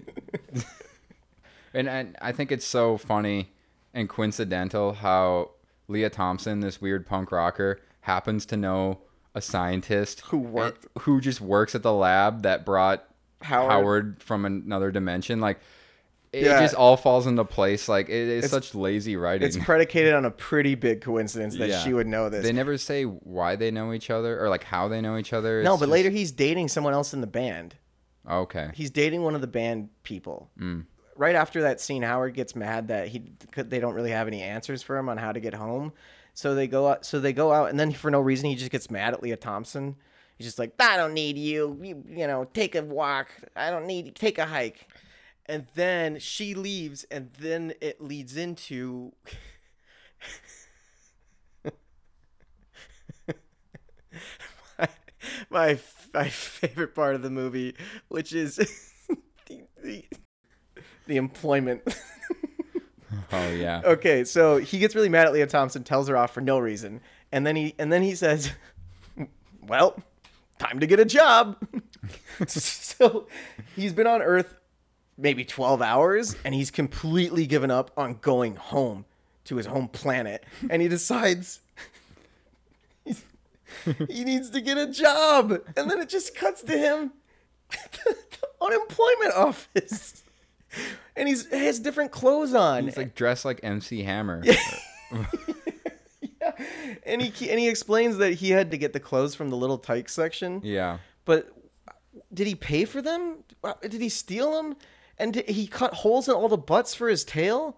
[1.74, 3.52] and, and i think it's so funny
[3.94, 5.52] and coincidental how
[5.88, 9.00] lea thompson this weird punk rocker happens to know
[9.36, 13.06] a scientist Who worked- who just works at the lab that brought
[13.42, 13.72] Howard.
[13.72, 15.60] howard, from another dimension like
[16.32, 16.62] it Yeah.
[16.62, 20.26] just all falls into place like it is It's- such lazy writing It's predicated on
[20.26, 21.80] a pretty big coincidence that Yeah.
[21.84, 22.44] she would know this.
[22.44, 25.62] they never say why they know each other or like how they know each other
[25.62, 27.76] no, but just- later he's dating someone else in the band.
[28.30, 30.50] okay He's dating one of the band people.
[30.60, 30.86] Mm.
[31.15, 33.23] Right after that scene, Howard gets mad that he
[33.56, 35.93] they don't really have any answers for him on how to get home.
[36.34, 37.06] So they go out.
[37.06, 39.36] So they go out, and then for no reason, he just gets mad at Lea
[39.36, 39.95] Thompson.
[40.38, 41.78] He's just like, "I don't need you.
[41.82, 43.30] You, you know, take a walk.
[43.56, 44.88] I don't need take a hike."
[45.45, 49.13] And then she leaves, and then it leads into.
[54.80, 54.88] my,
[55.49, 55.80] my
[56.13, 57.76] my favorite part of the movie,
[58.08, 58.56] which is
[59.47, 60.06] the, the,
[61.08, 61.82] the employment.
[63.32, 66.42] oh yeah okay, so he gets really mad at Lea Thompson, tells her off for
[66.42, 68.52] no reason, and then he and then he says,
[69.68, 70.02] "Well,
[70.60, 71.58] time to get a job."
[72.48, 73.28] so
[73.76, 74.56] he's been on Earth
[75.18, 79.06] maybe 12 hours and he's completely given up on going home
[79.46, 81.60] to his home planet and he decides
[83.06, 87.12] he needs to get a job and then it just cuts to him
[87.72, 90.23] at the, the unemployment office
[91.16, 94.44] and he's he has different clothes on He's like dressed like MC Hammer.
[96.32, 96.52] yeah.
[97.06, 99.78] and he and he explains that he had to get the clothes from the little
[99.78, 100.98] tyke section yeah.
[101.26, 101.52] but
[102.34, 103.38] did he pay for them?
[103.64, 104.76] Uh, Did he steal them?
[105.20, 107.78] And did he cut holes in all the butts for his tail?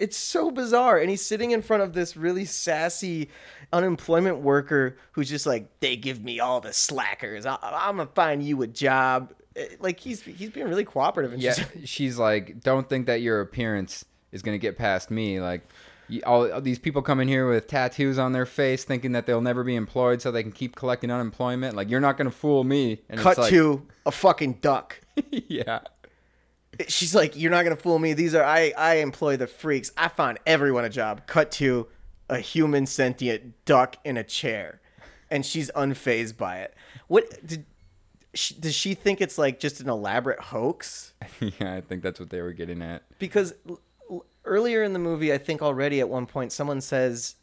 [0.00, 0.98] It's so bizarre.
[0.98, 3.28] And he's sitting in front of this really sassy
[3.72, 7.46] unemployment worker who's just like, they give me all the slackers.
[7.46, 9.32] I- I'm going to find you a job.
[9.56, 11.32] Eh, Like he's he's being really cooperative.
[11.32, 11.52] And Yeah.
[11.54, 15.40] she's- She's like, don't think that your appearance is going to get past me.
[15.40, 15.62] Like,
[16.26, 19.40] all, all these people come in here with tattoos on their face thinking that they'll
[19.40, 21.74] never be employed so they can keep collecting unemployment.
[21.76, 23.00] Like, you're not going to fool me.
[23.08, 25.00] And cut it's like, to a fucking duck.
[25.30, 25.80] yeah.
[26.88, 28.14] she's like, "You're not gonna fool me.
[28.14, 28.72] These are I.
[28.76, 29.92] I employ the freaks.
[29.96, 31.86] I find everyone a job." Cut to
[32.30, 34.80] a human sentient duck in a chair,
[35.30, 36.74] and she's unfazed by it.
[37.08, 37.66] What did?
[38.34, 41.12] She, does she think it's like just an elaborate hoax?
[41.40, 43.02] yeah, I think that's what they were getting at.
[43.18, 47.36] Because l- l- earlier in the movie, I think already at one point someone says,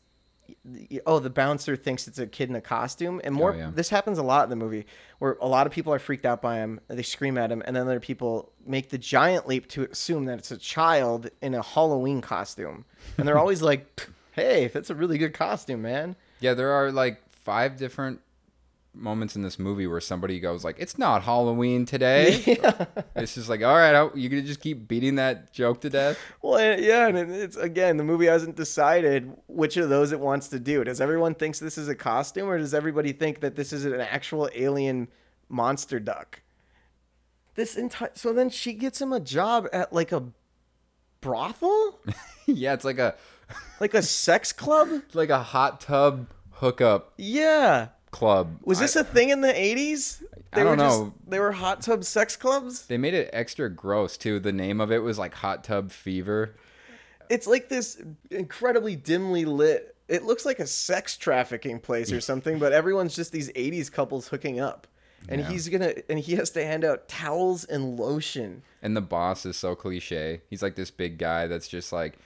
[1.06, 3.54] "Oh, the bouncer thinks it's a kid in a costume," and more.
[3.54, 3.72] Oh, yeah.
[3.74, 4.88] This happens a lot in the movie,
[5.20, 6.80] where a lot of people are freaked out by him.
[6.88, 10.40] They scream at him, and then other people make the giant leap to assume that
[10.40, 12.86] it's a child in a Halloween costume,
[13.18, 17.22] and they're always like, "Hey, that's a really good costume, man." Yeah, there are like
[17.30, 18.22] five different
[18.94, 22.58] moments in this movie where somebody goes like, "It's not Halloween today."
[23.16, 26.18] It's just like, all right, how- you gonna just keep beating that joke to death?
[26.42, 30.60] Well, yeah, and it's again the movie hasn't decided which of those it wants to
[30.60, 30.84] do.
[30.86, 34.00] Does everyone thinks this is a costume, or does everybody think that this is an
[34.00, 35.08] actual alien
[35.50, 36.42] monster duck?
[37.56, 40.24] this entire so then she gets him a job at like a
[41.20, 42.00] brothel
[42.46, 43.16] yeah, it's like a
[43.82, 48.58] like a sex club it's like a hot tub hookup yeah club.
[48.64, 51.14] was this I- a thing in the 80s I don't were just- know.
[51.28, 54.40] they were hot tub sex clubs They made it extra gross too.
[54.40, 56.56] The name of it was like Hot Tub Fever.
[57.30, 62.58] it's like this incredibly dimly lit it looks like a sex trafficking place or something
[62.58, 64.88] but everyone's just these 80s couples hooking up
[65.28, 65.50] and Yeah.
[65.50, 69.58] he's gonna and he has to hand out towels and lotion And the boss is
[69.58, 70.42] so cliche.
[70.50, 72.18] He's like this big guy that's just like,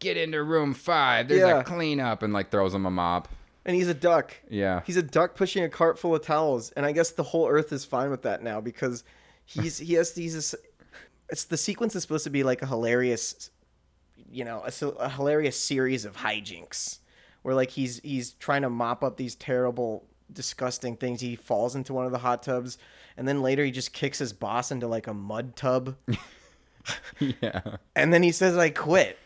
[0.00, 1.28] get into room five.
[1.28, 1.60] There's Yeah.
[1.60, 3.26] a cleanup, and like throws him a mop.
[3.66, 4.82] And he's a duck Yeah.
[4.84, 7.72] He's a duck pushing a cart full of towels, and I guess the whole Earth
[7.72, 9.04] is fine with that now because
[9.44, 10.54] he's he has these.
[11.30, 13.50] It's the sequence is supposed to be like a hilarious,
[14.30, 14.64] you know,
[14.98, 16.98] a hilarious series of hijinks
[17.42, 21.20] where like he's he's trying to mop up these terrible, disgusting things.
[21.20, 22.78] He falls into one of the hot tubs,
[23.16, 25.96] and then later he just kicks his boss into like a mud tub,
[27.18, 27.76] yeah.
[27.94, 29.18] and then he says, "I quit,"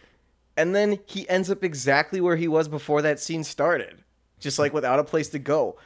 [0.56, 4.02] and then he ends up exactly where he was before that scene started,
[4.40, 5.76] just like without a place to go.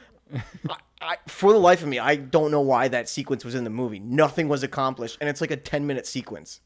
[0.69, 3.63] I, I, for the life of me, I don't know why that sequence was in
[3.63, 3.99] the movie.
[3.99, 6.61] Nothing was accomplished, and it's like a ten minute sequence.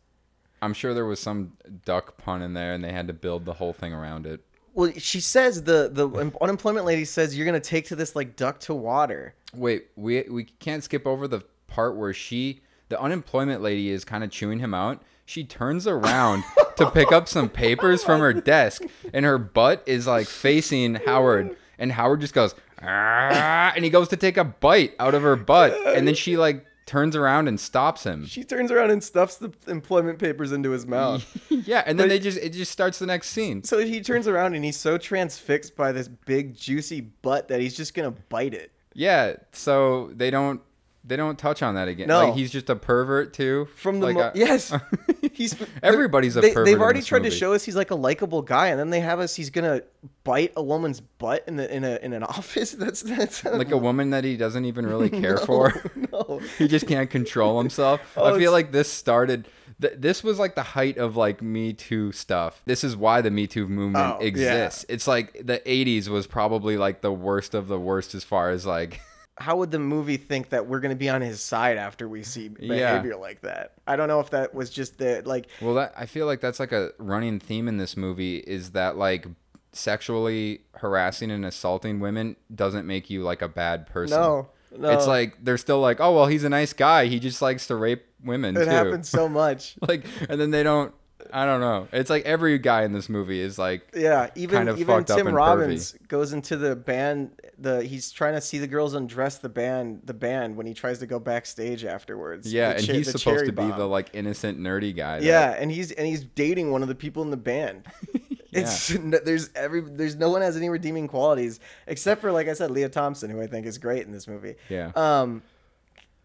[0.62, 1.54] I'm sure there was some
[1.86, 4.44] duck pun in there, and they had to build the whole thing around it.
[4.74, 6.08] Well, she says the the
[6.40, 9.34] unemployment lady says you're gonna take to this like duck to water.
[9.54, 14.24] Wait, we we can't skip over the part where she, the unemployment lady, is kind
[14.24, 15.02] of chewing him out.
[15.26, 16.44] She turns around
[16.78, 21.58] to pick up some papers from her desk, and her butt is like facing Howard,
[21.80, 25.36] and Howard just goes, "Ah," and he goes to take a bite out of her
[25.36, 28.26] butt, and then she like turns around and stops him.
[28.26, 31.26] She turns around and stuffs the employment papers into his mouth.
[31.68, 33.64] Yeah, and then But- they just it just starts the next scene.
[33.64, 37.76] so he turns around and he's so transfixed by this big juicy butt that he's
[37.76, 38.72] just gonna bite it.
[38.94, 40.62] Yeah, so they don't
[41.08, 42.08] they don't touch on that again.
[42.08, 42.26] No.
[42.28, 43.68] like he's just a pervert too.
[43.76, 44.74] From the like mo- a- yes,
[45.34, 47.30] he's Everybody's a they, pervert They've already tried movie.
[47.32, 49.82] to show us he's like a likable guy, and then they have us he's gonna
[50.24, 52.72] bite a woman's butt in the in a in an office.
[52.72, 55.74] That's that's like a woman that he doesn't even really care for.
[56.12, 56.42] no.
[56.58, 58.02] he just can't control himself.
[58.18, 59.48] Oh, I feel like this started.
[59.80, 62.62] Th- this was like the height of like Me Too stuff.
[62.66, 64.28] This is why the Me Too movement Oh, yeah.
[64.28, 64.86] exists.
[64.90, 68.66] It's like the '80s was probably like the worst of the worst as far as
[68.66, 69.00] like.
[69.40, 72.50] How would the movie think that we're gonna be on his side after we see
[72.60, 72.94] Yeah.
[72.94, 73.74] behavior like that?
[73.86, 76.60] I don't know if that was just the like Well, that I feel like that's
[76.60, 79.28] like a running theme in this movie is that like
[79.74, 84.20] sexually harassing and assaulting women doesn't make you like a bad person.
[84.20, 84.90] no no.
[84.90, 87.06] It's like they're still like, oh well, he's a nice guy.
[87.06, 88.70] He just likes to rape women it too.
[88.70, 89.76] happens so much.
[89.88, 90.94] like, and then they don't.
[91.34, 91.88] I don't know.
[91.92, 95.28] It's like every guy in this movie is like, Yeah, even kind of even Tim
[95.34, 97.32] Robbins goes into the band.
[97.58, 100.02] The he's trying to see the girls undress the band.
[100.06, 102.54] The band when he tries to go backstage afterwards.
[102.54, 103.78] yeah, The and he's supposed to be bomb.
[103.78, 105.20] the like innocent nerdy guy.
[105.20, 107.86] that- Yeah, and he's and he's dating one of the people in the band.
[108.50, 108.88] It's
[109.26, 112.88] there's every there's no one has any redeeming qualities except for like I said, Lea
[112.88, 114.56] Thompson, who I think is great in this movie.
[114.70, 114.92] Yeah.
[114.96, 115.44] Um,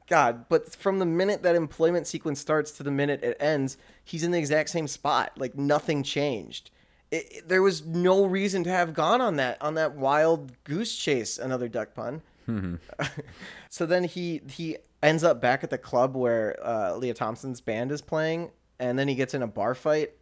[0.09, 4.23] God, but from the minute that employment sequence starts to the minute it ends, he's
[4.25, 5.33] in the exact same spot.
[5.37, 6.71] Like nothing changed.
[7.11, 10.97] It, it- there was no reason to have gone on that on that wild goose
[10.97, 11.39] chase.
[11.39, 12.23] Another duck pun.
[13.69, 17.93] so then he he ends up back at the club where uh, Lea Thompson's band
[17.93, 20.13] is playing, and then he gets in a bar fight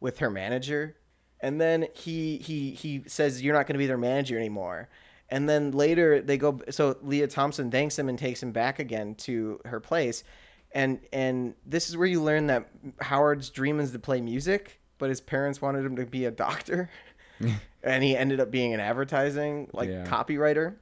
[0.00, 0.96] with her manager,
[1.40, 4.88] and then he he he says you're not going to be their manager anymore.
[5.28, 6.60] And then later they go.
[6.70, 10.24] So Lea Thompson thanks him and takes him back again to her place,
[10.72, 12.68] and and this is where you learn that
[13.00, 16.90] Howard's dream is to play music, but his parents wanted him to be a doctor,
[17.82, 20.04] and he ended up being an advertising like Yeah.
[20.06, 20.74] copywriter.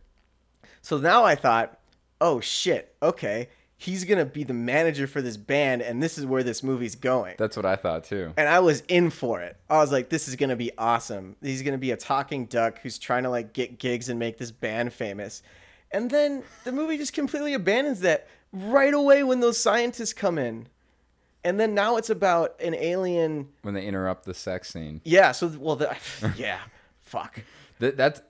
[0.83, 1.79] So now I thought,
[2.21, 6.43] oh shit, okay, he's gonna be the manager for this band, and this is where
[6.43, 7.35] this movie's going.
[7.39, 8.33] That's what I thought too.
[8.37, 9.57] and I was in for it.
[9.71, 11.37] I was like, this is gonna be awesome.
[11.43, 14.51] He's gonna be a talking duck who's trying to like get gigs and make this
[14.51, 15.43] band famous.
[15.91, 20.69] And then the movie just completely abandons that right away when those scientists come in.
[21.45, 23.49] And then now it's about an alien.
[23.63, 25.33] When they interrupt the sex scene, Yeah.
[25.33, 25.97] So well, the,
[26.37, 26.59] yeah.
[27.03, 27.43] Fuck.
[27.81, 28.21] Th- that's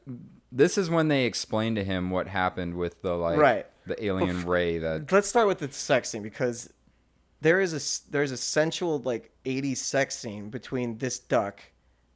[0.53, 3.67] this is when they explain to him what happened with the like Right.
[3.87, 6.73] the alien ray that let's start with the sex scene because
[7.41, 11.61] there is a there's a sensual like 80s sex scene between this duck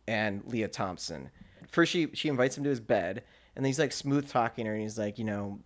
[0.07, 1.31] and Lea Thompson.
[1.69, 3.23] First she she invites him to his bed
[3.57, 5.59] and he's like smooth talking her and he's like, you know,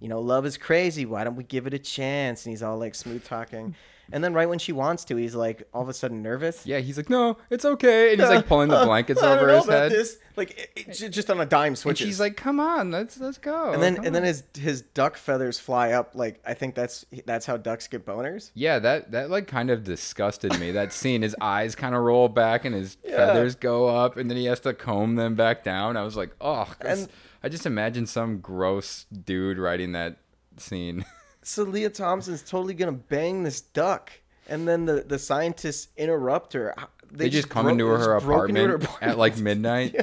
[0.00, 1.06] you know, love is crazy.
[1.06, 2.44] Why don't we give it a chance?
[2.44, 3.74] And he's all like smooth talking.
[4.12, 6.66] And then right when she wants to, he's like all of a sudden nervous.
[6.66, 9.66] yeah he's like no it's okay and he's like pulling the blankets don't over his
[9.66, 9.90] head.
[9.92, 10.18] This.
[10.36, 11.98] like it, it, just on a dime switch.
[12.00, 15.16] she's like, "Come on, let's let's go." and then come and then his his duck
[15.16, 16.10] feathers fly up.
[16.14, 18.50] Like I think that's that's how ducks get boners.
[18.52, 20.70] Yeah, that that like kind of disgusted me.
[20.72, 24.36] That scene, his eyes kind of roll back and his feathers go up, and then
[24.36, 25.96] he has to comb them back down.
[25.96, 27.08] I was like, oh, And-
[27.44, 30.16] I just imagine some gross dude writing that
[30.56, 31.04] scene.
[31.46, 34.10] So Lea Thompson's totally gonna bang this duck,
[34.48, 36.74] and then the the scientists interrupt her.
[37.12, 39.94] They, just come bro- into her just into apartment, at like midnight.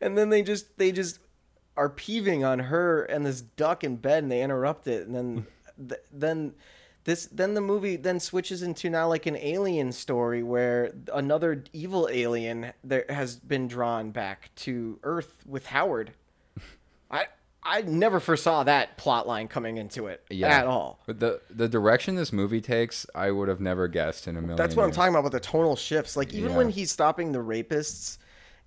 [0.00, 1.18] and then they just they just
[1.76, 5.46] are peeving on her and this duck in bed and they interrupt it and then
[5.88, 6.54] th- then
[7.04, 12.08] this then the movie then switches into now like an alien story where another evil
[12.10, 16.12] alien there has been drawn back to earth with howard
[17.10, 17.24] i
[17.62, 22.14] i never foresaw that plot line coming into it at all But the the direction
[22.14, 24.56] this movie takes, I would have never guessed in a million.
[24.56, 24.96] That's what I'm years.
[24.96, 26.16] talking about with the tonal shifts.
[26.16, 26.56] Like even Yeah.
[26.58, 28.18] when he's stopping the rapists,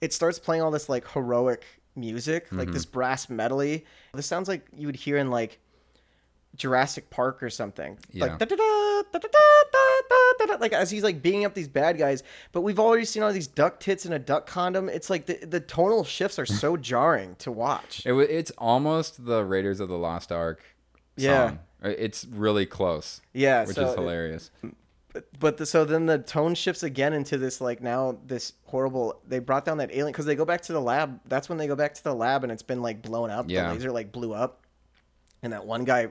[0.02, 1.64] it starts playing all this like heroic
[1.96, 2.92] music, like this Mm-hmm.
[2.94, 3.86] brass medley.
[4.14, 5.60] This sounds like you would hear in like
[6.56, 7.98] Jurassic Park or something.
[8.12, 8.26] Yeah.
[8.40, 8.50] Like
[10.60, 12.24] like as he's like beating up these bad guys.
[12.52, 14.90] But we've already seen all these duck tits and a duck condom.
[14.90, 18.06] It's like the the tonal shifts are so jarring to watch.
[18.06, 20.62] It, it's almost the Raiders of the Lost Ark.
[21.16, 21.50] Yeah.
[21.50, 21.60] Song.
[21.84, 23.22] Uh, It's really close.
[23.34, 24.52] Yeah, Which so is it- hilarious.
[25.40, 29.40] but the, so then the tone shifts again into this like now this horrible they
[29.40, 31.76] brought down that alien because they go back to the lab that's when they go
[31.76, 33.68] back to the lab and it's been like blown up Yeah.
[33.70, 34.62] the laser like blew up
[35.42, 36.10] and that one guy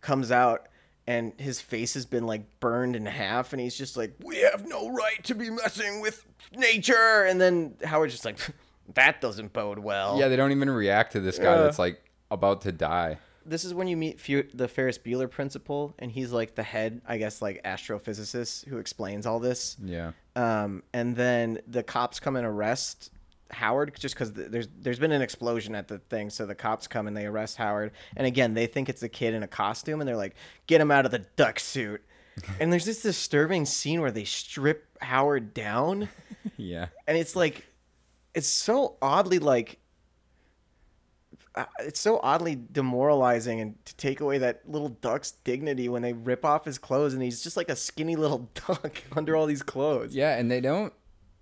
[0.00, 0.68] comes out
[1.06, 4.66] and his face has been like burned in half and he's just like we have
[4.66, 6.24] no right to be messing with
[6.56, 8.38] nature and then howard's just like
[8.94, 11.62] that doesn't bode well Yeah, they don't even react to this guy Yeah.
[11.62, 13.18] that's like about to die.
[13.46, 17.00] this is when you meet Fu- the Ferris Bueller principal, and he's like the head,
[17.06, 19.76] I guess, like astrophysicist who explains all this.
[19.82, 20.12] Yeah.
[20.36, 23.10] Um, and then the cops come and arrest
[23.50, 27.06] Howard just because there's there's been an explosion at the thing, so the cops come
[27.06, 27.92] and they arrest Howard.
[28.16, 30.34] And again, they think it's a kid in a costume, and they're like,
[30.66, 32.02] "Get him out of the duck suit."
[32.60, 36.08] and there's this disturbing scene where they strip Howard down,
[36.56, 36.86] Yeah.
[37.06, 37.66] and it's like,
[38.34, 39.78] it's so oddly like.
[41.54, 46.12] uh, It's so oddly demoralizing and to take away that little duck's dignity when they
[46.12, 49.62] rip off his clothes and he's just like a skinny little duck under all these
[49.62, 50.14] clothes.
[50.14, 50.92] Yeah, and they don't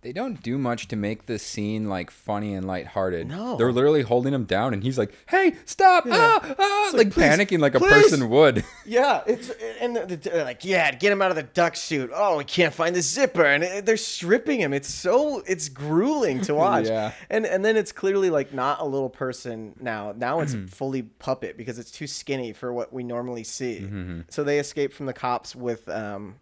[0.07, 3.27] they don't do much to make the scene like funny and lighthearted.
[3.27, 3.57] No.
[3.57, 7.25] They're literally holding him down and he's like, "Hey, stop!" Ah, ah, like, like, "Please,
[7.25, 8.65] panicking like a person would.
[8.89, 9.51] Yeah, it's
[9.81, 12.13] and they're they're like, yeah, get him out of the duck suit.
[12.15, 14.73] Oh, we can't find the zipper, and they're stripping him.
[14.73, 16.87] It's so it's grueling to watch.
[16.87, 17.11] Yeah.
[17.29, 20.15] and and then it's clearly like not a little person now.
[20.17, 23.89] Now it's fully puppet because it's too skinny for what we normally see.
[24.29, 26.37] So they escape from the cops with um,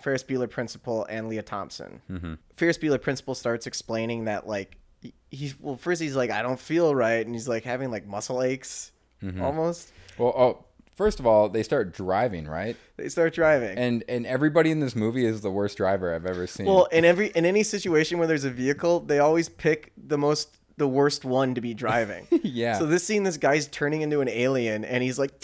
[0.00, 2.00] Ferris Bueller principal and Lea Thompson.
[2.10, 2.34] Mm-hmm.
[2.54, 6.60] Ferris Bueller principal starts explaining that like he- he's well first he's like I don't
[6.60, 8.92] feel right, and he's like having like muscle aches
[9.22, 9.42] mm-hmm.
[9.42, 9.92] almost.
[10.16, 10.64] Well, oh,
[10.98, 12.76] first of all, they start driving, right?
[12.96, 13.78] They start driving.
[13.78, 16.66] And and everybody in this movie is the worst driver I've ever seen.
[16.66, 20.58] Well, in every in any situation where there's a vehicle, they always pick the most
[20.76, 22.26] the worst one to be driving.
[22.44, 22.78] Yeah.
[22.78, 25.38] So this scene, this guy's turning into an alien, and he's like,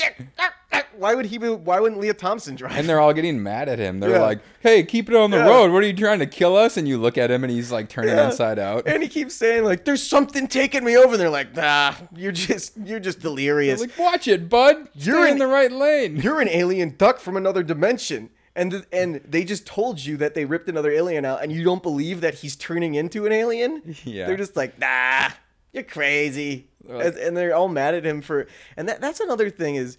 [0.99, 1.39] "Why would he?
[1.39, 4.01] Be, why wouldn't Lea Thompson drive?" and they're all getting mad at him.
[4.01, 4.21] They're Yeah.
[4.23, 5.49] like, "Hey, keep it on the Yeah.
[5.49, 5.73] road.
[5.73, 7.89] What are you trying to kill us?" And you look at him, and he's like
[7.89, 8.27] turning Yeah.
[8.27, 8.87] inside out.
[8.87, 12.33] and he keeps saying like, "There's something taking me over." And they're like, "Nah, you're
[12.33, 13.81] just you're just delirious.
[13.81, 14.89] like, watch it, bud.
[14.95, 16.17] You're You're in the right lane.
[16.17, 20.35] you're an alien duck from another dimension." And th- and they just told you that
[20.35, 23.97] they ripped another alien out, and you don't believe that he's turning into an alien.
[24.05, 24.27] Yeah.
[24.29, 25.31] They're just like, nah,
[25.73, 28.47] you're crazy, like- and, and they're all mad at him for.
[28.77, 29.99] And that that's another thing is,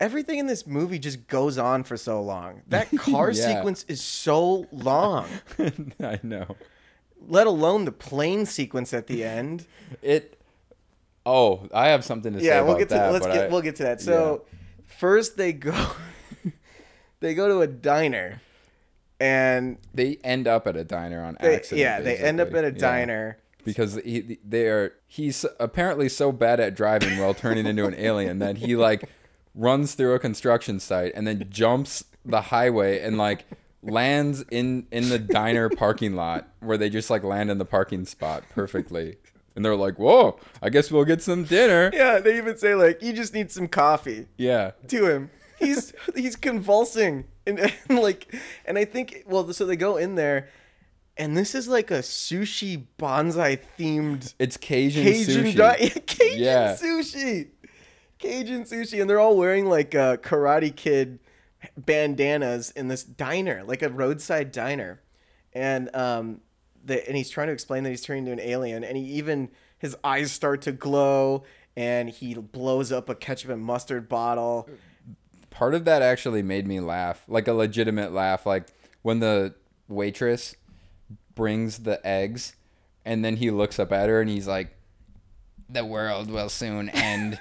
[0.00, 2.62] everything in this movie just goes on for so long.
[2.68, 3.56] That car Yeah.
[3.56, 5.26] sequence is so long,
[6.00, 6.56] I know.
[7.26, 9.66] let alone the plane sequence at the end.
[10.02, 10.34] It.
[11.26, 13.12] Oh, I have something to say yeah, we'll get to that.
[13.12, 14.00] let's get I- we'll get to that.
[14.00, 14.44] So
[14.86, 15.74] first they go
[17.20, 18.40] they go to a diner
[19.20, 21.80] and They end up at a diner on they, accident.
[21.80, 22.78] yeah, they end up at a Yeah.
[22.78, 23.38] diner.
[23.64, 28.38] because he they are he's apparently so bad at driving while turning into an alien
[28.38, 29.04] that he like
[29.58, 33.44] runs through a construction site and then jumps the highway and like
[33.82, 38.04] lands in in the diner parking lot where they just like land in the parking
[38.04, 39.16] spot perfectly
[39.54, 43.02] and they're like whoa i guess we'll get some dinner Yeah, they even say like
[43.02, 44.26] you just need some coffee.
[44.36, 45.30] yeah to him.
[45.58, 48.32] He's he's convulsing and, and like
[48.64, 50.48] and I think well so they go in there
[51.16, 56.76] and this is like a sushi bonsai themed it's cajun, Cajun sushi di- Cajun Yeah.
[56.76, 57.48] sushi.
[58.18, 61.18] Cajun sushi and they're all wearing like uh, karate kid
[61.76, 65.00] bandanas in this diner, like a roadside diner.
[65.52, 66.40] And um
[66.84, 69.50] the, and he's trying to explain that he's turning into an alien, and he even
[69.78, 71.44] his eyes start to glow,
[71.76, 74.68] and he blows up a ketchup and mustard bottle.
[75.50, 78.68] Part of that actually made me laugh, like a legitimate laugh, like
[79.02, 79.54] when the
[79.88, 80.56] waitress
[81.34, 82.54] brings the eggs,
[83.04, 84.76] and then he looks up at her and he's like,
[85.70, 87.38] "The world will soon end,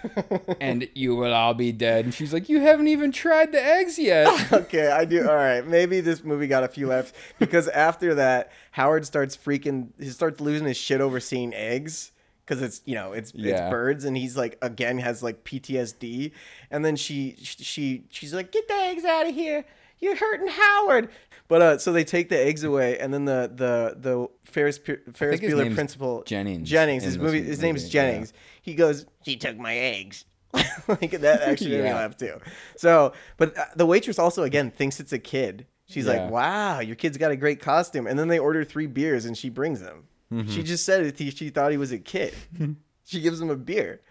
[0.59, 3.97] and you will all be dead." And she's like, "You haven't even tried the eggs
[3.97, 5.27] yet." okay, I do.
[5.27, 9.89] All right, maybe this movie got a few laughs because after that, Howard starts freaking.
[9.99, 12.11] He starts losing his shit over seeing eggs
[12.45, 13.51] because it's you know it's Yeah.
[13.53, 16.31] it's birds, and he's like again has like PTSD,
[16.71, 19.65] and then she she she's like, get the eggs out of here.
[19.99, 21.09] You're hurting Howard.
[21.47, 25.39] But uh, so they take the eggs away, and then the the the Ferris Ferris
[25.39, 27.03] Bueller principal Jennings Jennings.
[27.03, 27.41] His movie.
[27.41, 28.01] His name is movie, yeah.
[28.11, 28.33] Jennings.
[28.61, 30.25] He goes, she took my eggs.
[30.87, 32.39] like that actually made me laugh too.
[32.75, 35.67] So, but uh, the waitress also again thinks it's a kid.
[35.85, 36.23] She's Yeah.
[36.23, 39.37] like, "Wow, your kid's got a great costume." And then they order three beers, and
[39.37, 40.03] she brings them.
[40.33, 40.49] Mm-hmm.
[40.51, 41.17] She just said it.
[41.37, 42.33] She thought he was a kid.
[43.05, 44.01] she gives him a beer.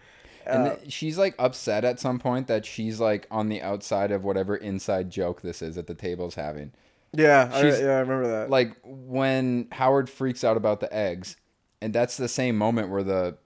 [0.47, 4.23] And Uh, she's like upset at some point that she's like on the outside of
[4.25, 6.73] whatever inside joke this is that the table's having.
[7.17, 8.51] Yeah, I, yeah, I remember that.
[8.51, 11.37] Like when Howard freaks out about the eggs,
[11.81, 13.37] and that's the same moment where the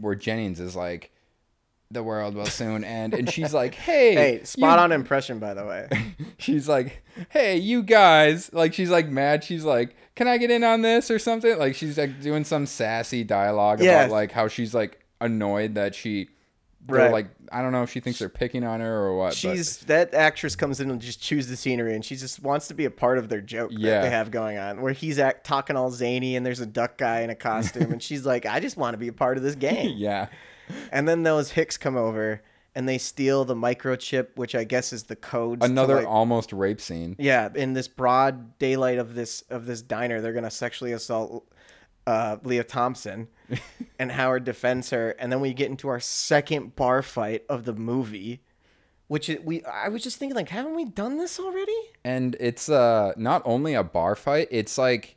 [0.00, 1.10] where Jennings is like,
[1.90, 5.54] "The world will soon end," and she's like, "Hey, hey, spot you-" on impression, by
[5.54, 5.88] the way.
[6.38, 9.44] She's like, "Hey, you guys!" Like she's like mad.
[9.44, 12.66] She's like, "Can I get in on this or something?" Like she's like doing some
[12.66, 16.28] sassy dialogue about like how she's like annoyed that she.
[16.88, 17.12] Right.
[17.12, 19.28] like I don't know if she thinks they're picking on her or what.
[19.28, 22.66] but- She's that actress comes in and just chews the scenery, and she just wants
[22.68, 24.00] to be a part of their joke that Yeah.
[24.02, 27.20] they have going on, where he's act talking all zany, and there's a duck guy
[27.20, 29.54] in a costume, and she's like, "I just want to be a part of this
[29.70, 30.26] game." yeah.
[30.90, 32.42] And then those Hicks come over,
[32.74, 35.62] and they steal the microchip, which I guess is the code.
[35.62, 37.14] Another like- almost rape scene.
[37.18, 41.46] yeah, in this broad daylight of this of this diner, they're gonna sexually assault
[42.06, 43.28] uh, Lea Thompson,
[43.98, 47.72] and Howard defends her, and then we get into our second bar fight of the
[47.72, 48.42] movie,
[49.08, 51.76] which it, we I was just thinking like, haven't we done this already?
[52.04, 55.14] and it's uh not only a bar fight it's like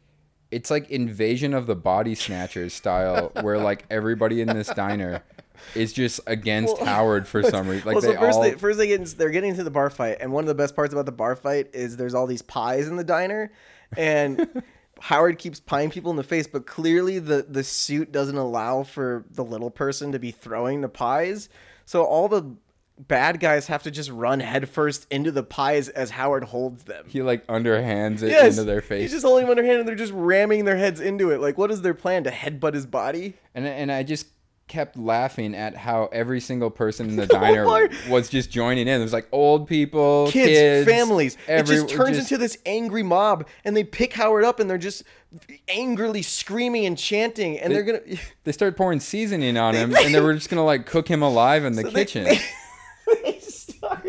[0.51, 5.23] it's like invasion of the body snatchers style where like everybody in this diner
[5.73, 8.77] is just against howard for some reason like well, so they first all they first
[8.77, 10.93] they get in, they're getting into the bar fight, and one of the best parts
[10.93, 13.51] about the bar fight is there's all these pies in the diner,
[13.97, 14.61] and
[15.01, 19.25] Howard keeps pieing people in the face, but clearly the the suit doesn't allow for
[19.31, 21.49] the little person to be throwing the pies,
[21.85, 22.55] so all the
[22.97, 27.03] bad guys have to just run headfirst into the pies as Howard holds them.
[27.09, 29.01] he like underhands it Yes, into their face.
[29.01, 31.41] He's just holding them under hand, and they're just ramming their heads into it.
[31.41, 33.33] Like, what is their plan to headbutt his body?
[33.53, 34.27] and and i just
[34.67, 38.87] kept laughing at how every single person in the oh diner bar- was just joining
[38.87, 38.99] in.
[38.99, 41.37] There's like old people, kids, kids, families.
[41.47, 44.69] every- it just turns just- into this angry mob, and they pick Howard up, and
[44.69, 45.03] they're just
[45.67, 47.99] angrily screaming and chanting, and they, are gonna.
[48.43, 51.65] They start pouring seasoning on him, and they were just gonna like cook him alive
[51.65, 52.23] in the So kitchen.
[52.25, 52.39] They,
[53.23, 54.07] they start,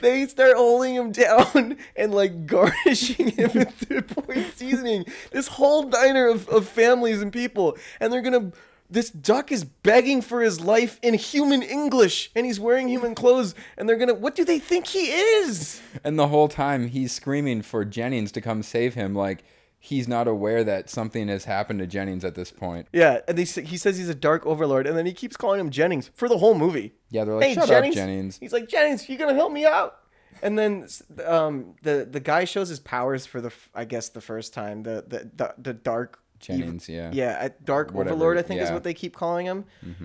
[0.00, 5.04] they start holding him down and like garnishing him with the pouring seasoning.
[5.30, 8.52] This whole diner of, of families and people, and they're gonna.
[8.90, 13.54] This duck is begging for his life in human English, and he's wearing human clothes,
[13.78, 14.14] and they're gonna.
[14.14, 15.80] What do they think he is?
[16.02, 19.44] And the whole time he's screaming for Jennings to come save him, like
[19.78, 22.86] he's not aware that something has happened to Jennings at this point.
[22.92, 25.70] Yeah, and they, he says he's a dark overlord, and then he keeps calling him
[25.70, 26.92] Jennings for the whole movie.
[27.10, 29.98] Yeah, they're like, "Shut up, Jennings." He's like, Jennings, you gonna help me out?
[30.42, 30.88] And then
[31.24, 34.82] um, the the guy shows his powers for the I guess the first time.
[34.82, 37.10] The the the, the dark ev- Jennings, yeah.
[37.12, 38.66] yeah, uh, dark Whatever, overlord I think is yeah.
[38.68, 38.74] Mm-hmm.
[38.74, 39.64] what they keep calling him,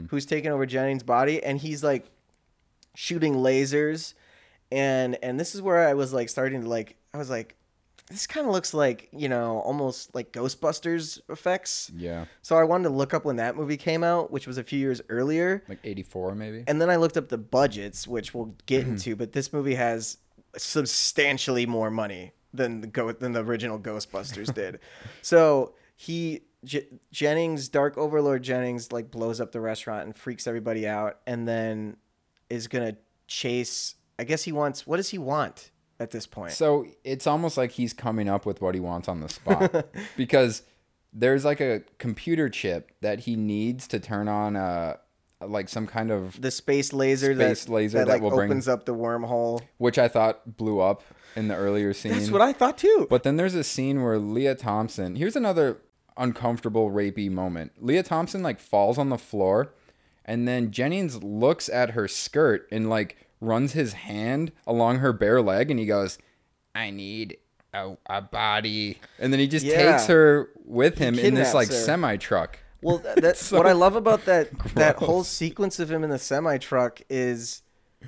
[0.09, 2.05] who's taking over Jennings' body, and he's like
[2.95, 4.13] shooting lasers,
[4.71, 7.55] and and this is where I was like starting to like I was like.
[8.07, 11.89] This kind of looks like, you know, almost like Ghostbusters effects.
[11.97, 14.63] Yeah, So I wanted to look up when that movie came out, which was a
[14.63, 15.63] few years earlier.
[15.67, 16.63] like '84 maybe.
[16.67, 20.19] And then I looked up the budgets, which we'll get into, but this movie has
[20.55, 24.77] substantially more money than the go than the original Ghostbusters did.
[25.23, 30.87] So he J- Jennings, Dark Overlord Jennings, like blows up the restaurant and freaks everybody
[30.87, 31.97] out, and then
[32.49, 33.95] is gonna chase.
[34.17, 34.87] I guess he wants.
[34.87, 36.53] What does he want at this point?
[36.53, 39.85] So it's almost like he's coming up with what he wants on the spot
[40.17, 40.61] because
[41.13, 44.97] there's like a computer chip that he needs to turn on uh
[45.45, 48.49] like some kind of the space laser Space that, laser that, that like will bring-
[48.49, 49.61] opens up the wormhole.
[49.77, 51.03] which I thought blew up
[51.35, 52.13] in the earlier scene.
[52.13, 53.07] That's what I thought too.
[53.09, 55.15] But then there's a scene where Lea Thompson.
[55.17, 55.77] Here's another
[56.17, 57.71] uncomfortable rapey moment.
[57.79, 59.73] Lea Thompson like falls on the floor,
[60.23, 65.41] and then Jennings looks at her skirt and like runs his hand along her bare
[65.41, 66.17] leg, and he goes,
[66.73, 67.37] "I need
[67.73, 69.91] a, a body, and then he just Yeah.
[69.91, 72.59] takes her with him in this like semi truck.
[72.81, 76.19] Well, that's so what I love about that that whole sequence of him in the
[76.19, 77.61] semi truck is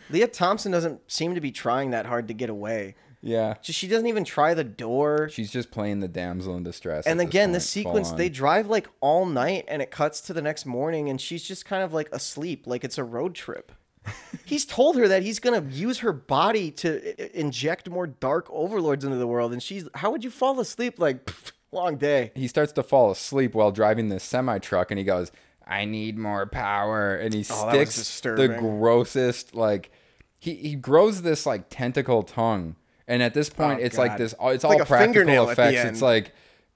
[0.10, 2.95] Lea Thompson doesn't seem to be trying that hard to get away.
[3.22, 5.28] Yeah, Just, she doesn't even try the door.
[5.30, 7.05] she's just playing the damsel in distress.
[7.07, 10.41] and again, point, this sequence, they drive like all night and it cuts to the
[10.41, 13.72] next morning and she's just kind of like asleep, like it's a road trip.
[14.45, 18.47] he's told her that he's going to use her body to i- inject more dark
[18.49, 19.51] overlords into the world.
[19.51, 20.97] And she's, how would you fall asleep?
[20.97, 22.32] Like, pff, long day.
[22.36, 25.32] he starts to fall asleep while driving this semi truck, and he goes,
[25.68, 29.91] "I need more power," and he Oh, sticks the grossest like
[30.39, 32.78] he he grows this like tentacle tongue,
[33.08, 34.34] and at this point, Oh, it's like this.
[34.34, 35.89] It's It's all like practical fingernail at the effects.
[35.91, 36.34] It's like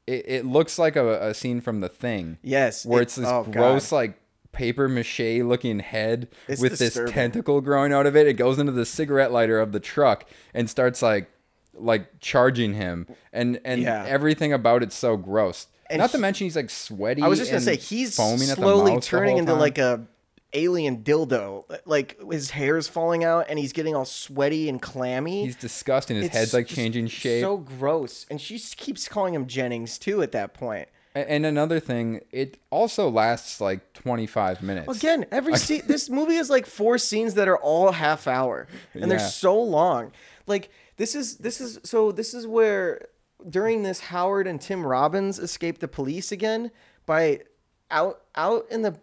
[0.07, 2.37] it, it looks like a, a scene from The Thing.
[2.41, 3.53] Yes, where it- it's this oh, God.
[3.53, 4.17] gross like
[4.51, 8.27] paper mache looking head It's with this tentacle growing out of it.
[8.27, 11.29] It goes into the cigarette lighter of the truck and starts like
[11.73, 14.05] like charging him and and Yeah.
[14.07, 15.67] everything about it's so gross.
[15.89, 17.21] And Not to mention he's like sweaty.
[17.21, 20.05] I was just gonna say he's foaming at the slowly turning into like a
[20.53, 21.63] alien dildo.
[21.85, 25.45] Like his hair's falling out and he's getting all sweaty and clammy.
[25.45, 26.17] He's disgusting.
[26.17, 27.41] His It's head's like changing shape.
[27.41, 28.25] So gross.
[28.29, 30.87] And she keeps calling him Jennings too at that point.
[31.13, 34.97] And another thing, it also lasts like 25 minutes.
[34.97, 35.81] Again, every scene.
[35.85, 39.07] This movie is like four scenes that are all half hour, and Yeah.
[39.09, 40.13] they're so long.
[40.47, 43.07] Like this is this is so this is where
[43.49, 46.71] during this Howard and Tim Robbins escape the police again
[47.05, 47.41] by
[47.89, 48.97] out out in the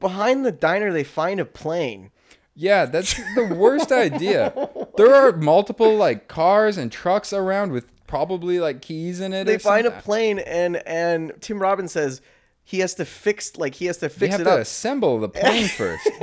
[0.00, 2.10] behind the diner they find a plane.
[2.54, 4.52] Yeah, that's the worst idea.
[4.96, 9.44] There are multiple like cars and trucks around with probably like keys in it.
[9.44, 12.20] They find a plane and and Tim Robbins says
[12.64, 14.58] he has to fix like he has to fix They have it to up.
[14.60, 16.08] assemble the plane first.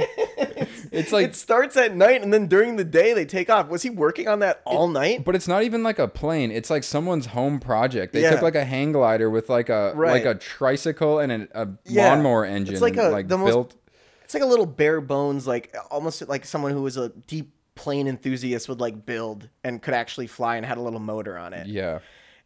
[0.96, 3.68] it's like, it starts at night and then during the day they take off.
[3.70, 5.24] Was he working on that all night?
[5.26, 6.52] but it's not even like a plane.
[6.52, 8.14] It's like someone's home project.
[8.14, 8.32] They Yeah.
[8.32, 10.12] took like a hang glider with like a Right.
[10.12, 12.10] like a tricycle and a, a Yeah.
[12.10, 12.74] lawnmower engine.
[12.74, 13.76] It's like a- like the most-
[14.24, 18.08] It's like a little bare bones, like almost like someone who was a deep plane
[18.08, 21.68] enthusiast would like build and could actually fly and had a little motor on it.
[21.68, 22.00] Yeah.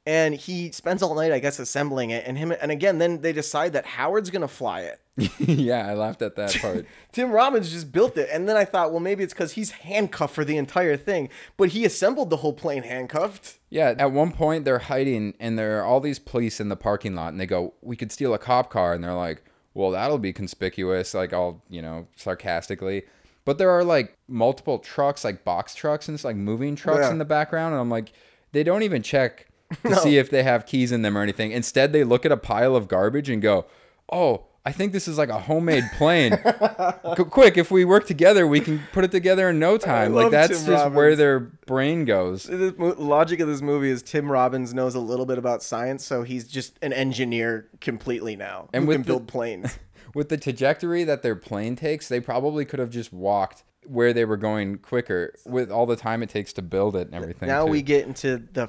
[0.09, 2.23] And he spends all night, I guess, assembling it.
[2.25, 4.99] And him and again, then they decide that Howard's gonna fly it.
[5.39, 6.87] yeah, I laughed at that part.
[7.11, 10.33] Tim Robbins just built it, and then I thought, well, maybe it's because he's handcuffed
[10.33, 11.29] for the entire thing.
[11.57, 13.59] But he assembled the whole plane handcuffed.
[13.69, 17.13] Yeah, at one point they're hiding and there are all these police in the parking
[17.13, 19.43] lot and they go, "We could steal a cop car." And they're like,
[19.75, 23.03] "Well, that'll be conspicuous," like all, you know, sarcastically.
[23.45, 27.11] But there are like multiple trucks, like box trucks and it's like moving trucks Yeah.
[27.11, 28.11] in the background and I'm like,
[28.53, 29.45] they don't even check
[29.85, 31.51] to see if they have keys in them or anything.
[31.51, 33.65] Instead, they look at a pile of garbage and go,
[34.11, 36.37] "Oh, I think this is like a homemade plane.
[37.15, 40.31] Qu- Quick, if we work together, we can put it together in no time." Like
[40.31, 42.43] that's Tim just where their brain goes.
[42.43, 46.23] The logic of this movie is Tim Robbins knows a little bit about science, so
[46.23, 49.77] he's just an engineer completely now And who can the- build planes.
[50.15, 54.25] with the trajectory that their plane takes, they probably could have just walked where they
[54.25, 57.47] were going quicker with all the time it takes to build it and everything.
[57.47, 57.71] now too.
[57.71, 58.67] we get into the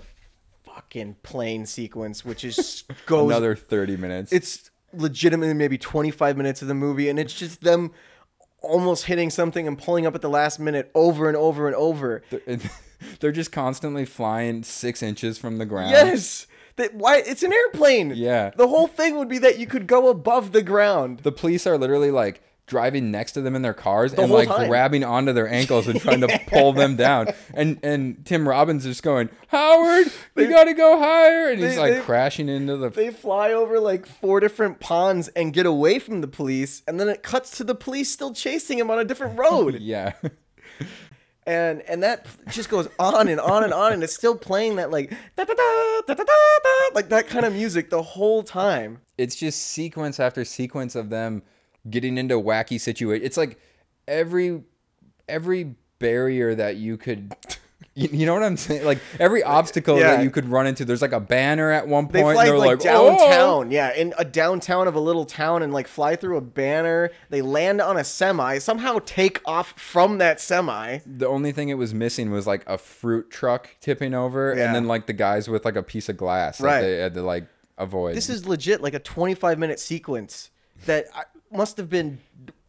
[0.81, 3.31] fucking plane sequence, which is goes.
[3.31, 4.33] another 30 minutes.
[4.33, 7.93] it's legitimately maybe 25 minutes of the movie, and it's just them
[8.63, 12.23] almost hitting something and pulling up at the last minute over and over and over.
[13.21, 15.91] they're just constantly flying six inches from the ground.
[15.91, 16.47] Yes.
[16.77, 18.13] That why it's an airplane.
[18.15, 18.51] Yeah.
[18.57, 21.21] The whole thing would be that you could go above the ground.
[21.21, 24.69] The police are literally like driving next to them in their cars and like time.
[24.69, 27.27] grabbing onto their ankles and trying to pull them down.
[27.53, 30.07] And and Tim Robbins is going, Howard,
[30.37, 32.89] you gotta go higher, and he's they- like they- crashing into the.
[32.89, 37.09] They fly over like four different ponds and get away from the police, and then
[37.09, 39.75] it cuts to the police still chasing him on a different road.
[39.81, 40.13] yeah.
[41.47, 44.91] and and that just goes on and on and on and it's still playing that
[44.91, 48.99] like da, da, da, da, da, da, like that kind of music the whole time
[49.17, 51.43] it's just sequence after sequence of them
[51.89, 53.25] getting into wacky situations.
[53.27, 53.59] It's like
[54.09, 54.63] every
[55.29, 57.35] every barrier that you could
[57.95, 58.85] you, know what I'm saying?
[58.85, 60.17] Like every obstacle Yeah.
[60.17, 60.85] that you could run into.
[60.85, 62.37] There's like a banner at one they point.
[62.37, 65.63] fly and they're like, like, "Oh!" downtown yeah in a downtown of a little town
[65.63, 70.19] and like fly through a banner they land on a semi somehow take off from
[70.19, 74.55] that semi The only thing it was missing was like a fruit truck tipping over,
[74.57, 74.67] Yeah.
[74.67, 76.81] and then like the guys with like a piece of glass Right.
[76.81, 78.15] that they had to like avoid.
[78.17, 80.51] this is legit like a 25 minute sequence
[80.87, 82.21] that I- must have been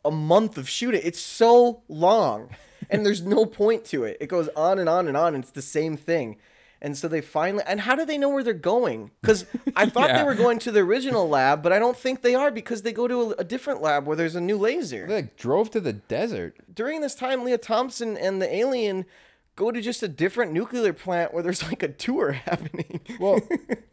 [0.04, 1.02] a month of shooting.
[1.04, 2.50] It's so long
[2.90, 4.18] and there's no point to it.
[4.20, 5.36] It goes on and on and on.
[5.36, 6.38] And it's the same thing.
[6.84, 9.12] And so they finally and how do they know where they're going?
[9.22, 12.34] Because i thought they were going to the original lab but i don't think they
[12.34, 15.06] are because they go to a, a different lab where there's a new laser.
[15.06, 16.58] They like drove to the desert.
[16.74, 19.06] during this time lea thompson and the alien
[19.56, 23.02] go to just a different nuclear plant where there's like a tour happening.
[23.20, 23.42] Well,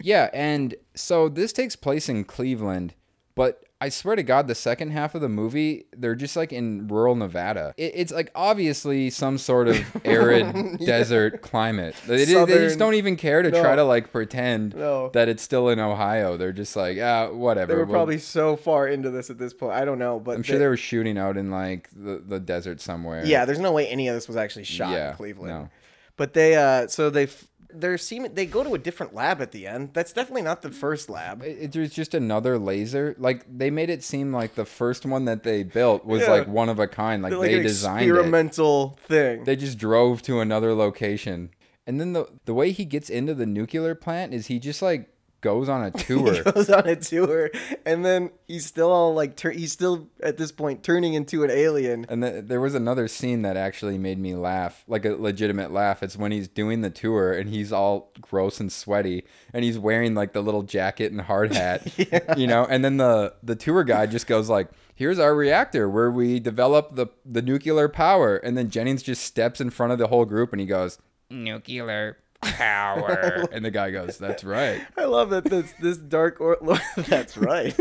[0.01, 2.95] yeah, and so this takes place in Cleveland,
[3.34, 6.88] but I swear to God, the second half of the movie, they're just like in
[6.88, 7.74] rural Nevada.
[7.76, 11.94] It, it's like obviously some sort of arid desert climate.
[12.06, 15.10] They, they- they just don't even care to try to like pretend No.
[15.10, 16.36] that it's still in Ohio.
[16.36, 17.72] They're just like, ah, whatever.
[17.72, 19.74] they were We'll- probably so far into this at this point.
[19.74, 22.40] I don't know, but I'm sure they- they were shooting out in like the, the
[22.40, 23.24] desert somewhere.
[23.24, 25.50] Yeah, there's no way any of this was actually shot Yeah, in Cleveland.
[25.52, 25.68] no.
[26.16, 29.52] But they uh so they f- they're seeming they go to a different lab at
[29.52, 29.90] the end.
[29.92, 31.42] That's definitely not the first lab.
[31.42, 33.14] It, it- there's just another laser.
[33.18, 36.30] Like they made it seem like the first one that they built was Yeah.
[36.30, 37.22] like one of a kind.
[37.22, 38.08] Like like they designed it.
[38.08, 39.44] experimental thing.
[39.44, 41.50] They just drove to another location.
[41.86, 45.08] And then the the way he gets into the nuclear plant is he just like
[45.41, 46.32] goes on a tour.
[46.34, 47.51] he goes on a tour
[47.86, 51.51] and then he's still all like tur- he's still at this point turning into an
[51.51, 52.05] alien.
[52.09, 56.03] and th- there was another scene that actually made me laugh, like a legitimate laugh.
[56.03, 59.24] It's when he's doing the tour and he's all gross and sweaty
[59.55, 61.86] and he's wearing like the little jacket and hard hat,
[62.36, 62.66] you know.
[62.68, 66.97] And then the the tour guide just goes like, "Here's our reactor where we develop
[66.97, 70.53] the the nuclear power." And then Jennings just steps in front of the whole group
[70.53, 70.99] and he goes,
[71.30, 76.59] "Nuclear power," and the guy goes, "That's right." I love that this this dark or
[76.97, 77.78] that's right.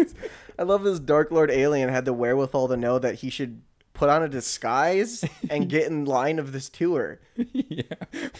[0.60, 3.62] I love this dark lord alien had the wherewithal to know that he should
[3.98, 7.20] put on a disguise and get in line of this tour.
[7.36, 7.82] yeah.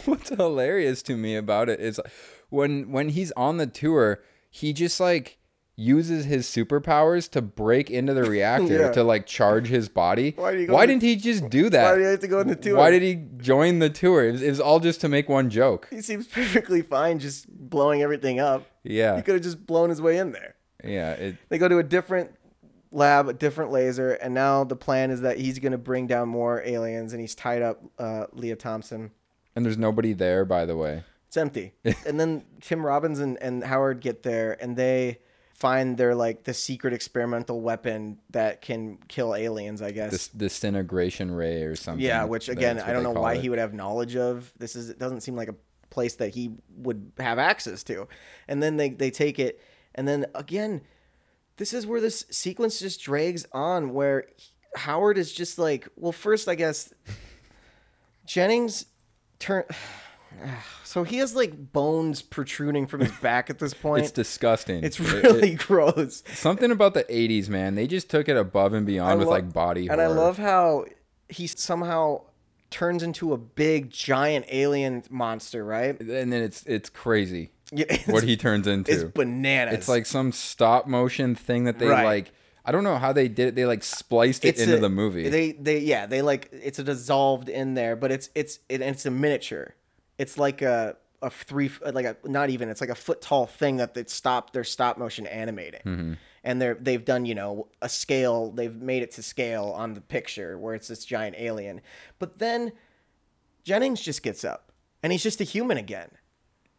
[0.04, 2.00] What's hilarious to me about it is
[2.48, 5.38] when when he's on the tour, he just like
[5.80, 8.90] uses his superpowers to break into the reactor Yeah.
[8.92, 10.32] to like charge his body.
[10.36, 11.84] Why did he Why to- didn't he just do that?
[11.92, 12.76] Why did he have to go on the tour?
[12.76, 14.28] Why did he join the tour?
[14.28, 15.86] It was, it was all just to make one joke.
[15.90, 18.66] He seems perfectly fine just blowing everything up.
[18.82, 19.14] Yeah.
[19.16, 20.56] He could have just blown his way in there.
[20.82, 21.12] Yeah.
[21.12, 22.32] It, They go to a different
[22.90, 26.28] lab, a different laser, and now the plan is that he's going to bring down
[26.28, 29.10] more aliens, and he's tied up uh, Lea Thompson.
[29.54, 31.04] and there's nobody there, by the way.
[31.28, 31.74] It's empty.
[32.06, 35.18] and then Tim Robbins and, and Howard get there, and they
[35.58, 39.82] find their like the secret experimental weapon that can kill aliens.
[39.82, 40.10] I guess.
[40.10, 42.04] This disintegration ray or something.
[42.04, 43.40] yeah, which again, I don't know why it.
[43.40, 44.52] he would have knowledge of.
[44.58, 45.54] This is it doesn't seem like a
[45.90, 48.08] place that he would have access to.
[48.46, 49.60] And then they they take it,
[49.94, 50.82] and then again,
[51.56, 54.26] this is where this sequence just drags on, where
[54.76, 56.92] Howard is just like, well, first I guess
[58.26, 58.86] Jennings
[59.38, 59.64] turn.
[60.84, 64.04] So he has like bones protruding from his back at this point.
[64.04, 64.82] It's disgusting.
[64.82, 66.22] It's really it- gross.
[66.32, 67.74] something about the 80s, man.
[67.74, 70.04] They just took it above and beyond with lo- like body And horror.
[70.14, 70.86] I love how
[71.28, 72.22] he somehow
[72.70, 75.98] turns into a big giant alien monster, right?
[76.00, 78.90] and then it's it's crazy Yeah, it's, what he turns into.
[78.90, 79.74] it's bananas.
[79.74, 82.04] It's like some stop motion thing that they Right.
[82.06, 82.32] like.
[82.64, 83.54] I don't know how they did it.
[83.54, 85.28] They like spliced it It's into a- the movie.
[85.28, 89.04] They they yeah they like it's a dissolved in there, but it's it's it, it's
[89.06, 89.74] a miniature.
[90.18, 93.78] It's like a a three like a not even it's like a foot tall thing
[93.78, 95.80] that they stop their stop motion animating.
[95.80, 96.12] Mm-hmm.
[96.44, 100.00] And they're they've done you know a scale they've made it to scale on the
[100.00, 101.80] picture where it's this giant alien,
[102.18, 102.72] but then
[103.64, 106.10] Jennings just gets up and he's just a human again.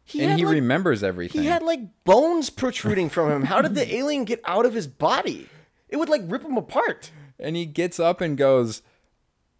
[0.03, 1.41] He and he like, remembers everything.
[1.41, 3.43] he had like bones protruding from him.
[3.43, 5.47] How did the alien get out of his body?
[5.87, 7.11] It would like rip him apart.
[7.39, 8.81] and he gets up and goes,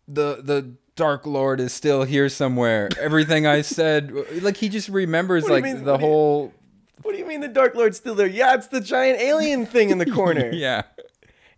[0.08, 2.90] "The the Dark Lord is still here somewhere.
[3.00, 4.12] Everything I said,
[4.44, 5.84] like he just remembers What do you like mean?
[5.86, 6.54] the What do you- whole
[7.04, 8.28] What do you mean the Dark Lord's still there?
[8.28, 10.52] Yeah, it's the giant alien thing in the corner.
[10.52, 10.84] yeah."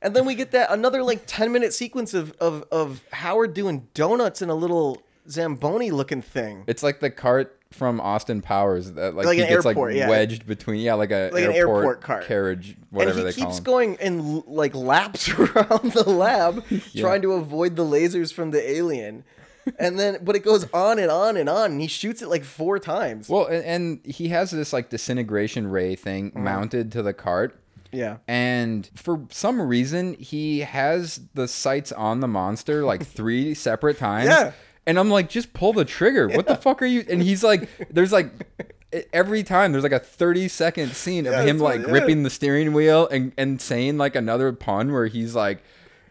[0.04, 3.88] And then we get that another like 10 minute sequence of, of, of Howard doing
[3.94, 6.64] donuts in a little Zamboni looking thing.
[6.68, 10.10] It's like the cart from Austin Powers that like, Like he gets airport, like yeah.
[10.10, 12.26] wedged between yeah like a Like an airport, airport cart.
[12.26, 16.64] carriage whatever and he keeps going in like laps around the lab
[16.96, 19.24] trying to avoid the lasers from the alien.
[19.78, 22.44] And then but it goes on and on and on and he shoots it like
[22.44, 23.30] four times.
[23.30, 26.44] Well, and, and he has this like disintegration ray thing Mm-hmm.
[26.44, 27.58] mounted to the cart.
[27.92, 28.18] yeah.
[28.28, 34.26] And for some reason, he has the sights on the monster like three separate times.
[34.30, 34.52] Yeah.
[34.88, 36.28] And I'm like, just pull the trigger.
[36.30, 37.06] What the fuck are you?
[37.10, 38.32] And he's like, there's like,
[39.14, 41.86] every time there's like a 30 second scene of Yeah, him like yeah.
[41.88, 45.64] gripping the steering wheel and, and saying like another pun where he's like,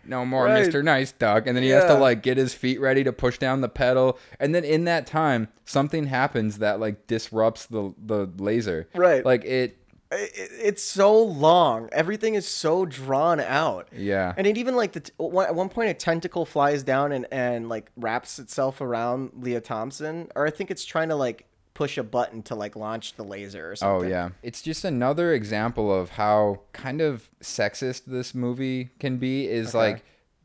[0.04, 0.66] no more Right.
[0.66, 0.82] Mr.
[0.82, 1.46] Nice Duck.
[1.46, 4.18] And then he has to like get his feet ready to push down the pedal.
[4.38, 8.88] And then in that time, something happens that like disrupts the, the laser.
[8.94, 9.24] Right.
[9.24, 9.76] Like it,
[10.12, 11.88] it's so long.
[11.92, 13.88] Everything is so drawn out.
[13.96, 14.34] Yeah.
[14.36, 17.26] And it even like the t- one- at one point a tentacle flies down and
[17.30, 21.96] and like wraps itself around Lea Thompson, or I think it's trying to like push
[21.96, 24.08] a button to like launch the laser or oh, something.
[24.08, 29.46] Oh yeah, it's just another example of how kind of sexist this movie can be.
[29.46, 29.78] Is Okay.
[29.78, 30.04] like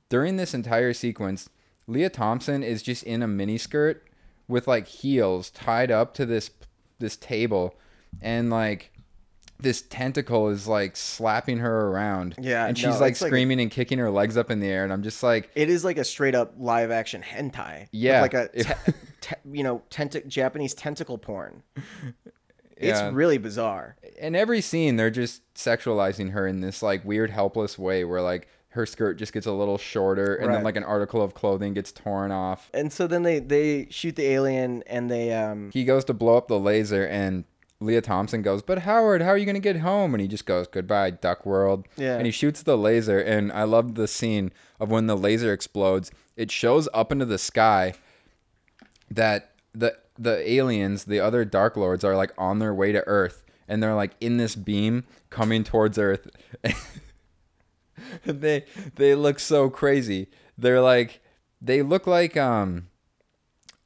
[0.10, 1.50] during this entire sequence,
[1.88, 4.02] Lea Thompson is just in a miniskirt
[4.48, 6.52] with like heels tied up to this
[7.00, 7.76] this table,
[8.22, 8.92] and like
[9.60, 12.36] this tentacle is like slapping her around.
[12.40, 14.60] Yeah, and no, she's like it's like a- screaming and kicking her legs up in
[14.60, 17.88] the air, and I'm just like, It is like a straight up live action hentai.
[17.92, 18.22] Yeah.
[18.22, 18.74] like a te-
[19.22, 21.64] te- you know tent- Japanese tentacle porn.
[22.78, 23.12] It's Yeah.
[23.14, 23.96] really bizarre.
[24.20, 28.50] in every scene they're just sexualizing her in this like weird helpless way where like
[28.72, 31.94] her skirt just gets a little shorter and then like an article of clothing gets
[31.94, 36.04] torn off And so then they they shoot the alien and they um he goes
[36.06, 37.46] to blow up the laser and
[37.86, 40.46] lea thompson goes but howard how are you going to get home and he just
[40.46, 42.16] goes goodbye duck world Yeah.
[42.18, 46.12] and he shoots the laser and i love the scene of when the laser explodes
[46.36, 47.94] it shows up into the sky
[49.12, 53.44] that the the aliens, the other Dark Lords, are like on their way to Earth,
[53.68, 56.30] and they're like in this beam coming towards Earth.
[58.26, 58.66] they
[58.96, 60.28] they look so crazy.
[60.58, 61.22] They're like
[61.62, 62.88] they look like um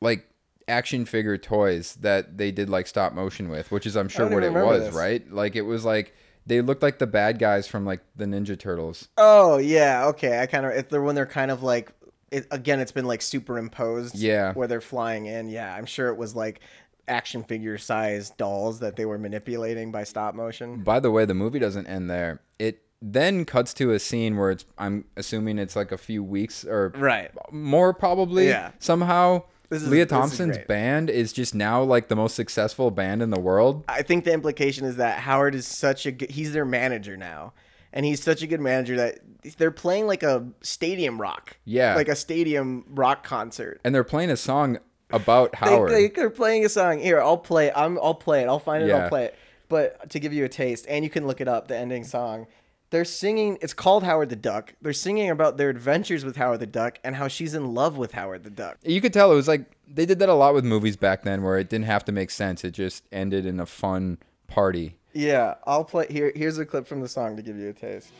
[0.01, 0.28] like
[0.69, 4.43] action figure toys that they did like stop motion with, which is I'm sure what
[4.43, 4.93] it was, this.
[4.95, 5.29] right?
[5.31, 6.13] Like it was like
[6.45, 9.07] they looked like the bad guys from like the Ninja Turtles.
[9.17, 10.39] Oh yeah, okay.
[10.39, 11.91] I kind of if they're when they're kind of like
[12.31, 14.15] it, again, it's been like superimposed.
[14.15, 14.53] Yeah.
[14.53, 15.49] where they're flying in.
[15.49, 16.61] Yeah, I'm sure it was like
[17.07, 20.83] action figure size dolls that they were manipulating by stop motion.
[20.83, 22.41] By the way, the movie doesn't end there.
[22.59, 26.65] It then cuts to a scene where it's I'm assuming it's like a few weeks
[26.65, 27.31] or Right.
[27.51, 28.47] more probably.
[28.49, 28.71] Yeah.
[28.79, 33.39] Somehow is- Lea Thompson's band is just now like the most successful band in the
[33.39, 33.83] world.
[33.87, 37.53] I think the implication is that Howard is such a good, he's their manager now.
[37.91, 39.19] And he's such a good manager that
[39.57, 41.57] they're playing like a stadium rock.
[41.65, 41.95] Yeah.
[41.95, 43.81] Like a stadium rock concert.
[43.83, 44.77] And they're playing a song
[45.09, 45.89] about Howard.
[45.91, 46.99] they, they're playing a song.
[46.99, 47.71] Here, I'll play.
[47.71, 47.97] I'm.
[47.97, 48.47] I'll play it.
[48.47, 48.89] I'll find it.
[48.89, 49.03] Yeah.
[49.05, 49.35] I'll play it.
[49.69, 51.67] But to give you a taste, and you can look it up.
[51.67, 52.45] The ending song.
[52.91, 53.57] They're singing.
[53.61, 54.73] It's called Howard the Duck.
[54.81, 58.13] They're singing about their adventures with Howard the Duck and how she's in love with
[58.13, 58.77] Howard the Duck.
[58.83, 61.43] you could tell it was like they did that a lot with movies back then
[61.43, 62.63] where it didn't have to make sense.
[62.63, 64.17] It just ended in a fun
[64.47, 64.95] party.
[65.13, 66.07] Yeah, I'll play.
[66.09, 68.11] Here, here's a clip from the song to give you a taste.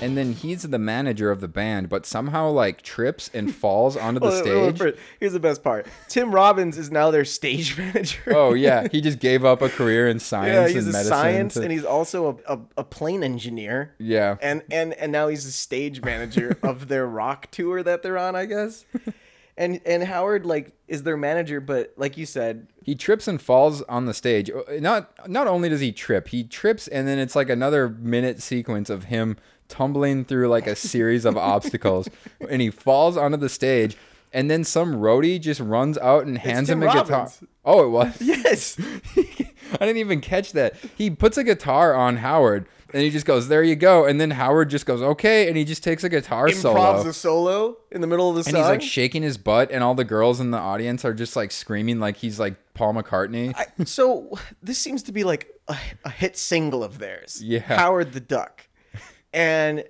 [0.00, 4.20] And then he's the manager of the band, but somehow like trips and falls onto
[4.20, 4.94] the Hold on, hold stage.
[5.18, 5.88] Here's the best part.
[6.06, 8.20] Tim Robbins is now their stage manager.
[8.28, 11.08] Oh yeah, he just gave up a career in yeah, science he's and a medicine.
[11.10, 13.94] science, to- and he's also a, a, a plane engineer.
[13.98, 18.18] yeah, and and and now he's the stage manager of their rock tour that they're
[18.18, 18.84] on, I guess.
[19.56, 23.82] And and Howard like is their manager, but like you said, he trips and falls
[23.82, 24.48] on the stage.
[24.48, 28.40] Uh, Not not only does he trip, he trips and then it's like another minute
[28.40, 29.36] sequence of him
[29.68, 32.08] tumbling through like a series of obstacles,
[32.50, 33.96] and he falls onto the stage.
[34.30, 37.30] And then some roadie just runs out and hands him a guitar.
[37.64, 38.20] Oh, it was.
[38.20, 38.78] yes,
[39.16, 40.74] I didn't even catch that.
[40.96, 44.32] He puts a guitar on Howard, and he just goes, "There you go." And then
[44.32, 47.08] Howard just goes, "Okay," and he just takes a guitar improvs solo.
[47.08, 48.56] a solo in the middle of the and song.
[48.56, 51.50] he's like shaking his butt, and all the girls in the audience are just like
[51.50, 53.54] screaming like he's like Paul McCartney.
[53.56, 57.42] I- so this seems to be like a, a hit single of theirs.
[57.42, 57.60] Yeah.
[57.60, 58.67] Howard the Duck,
[59.38, 59.84] and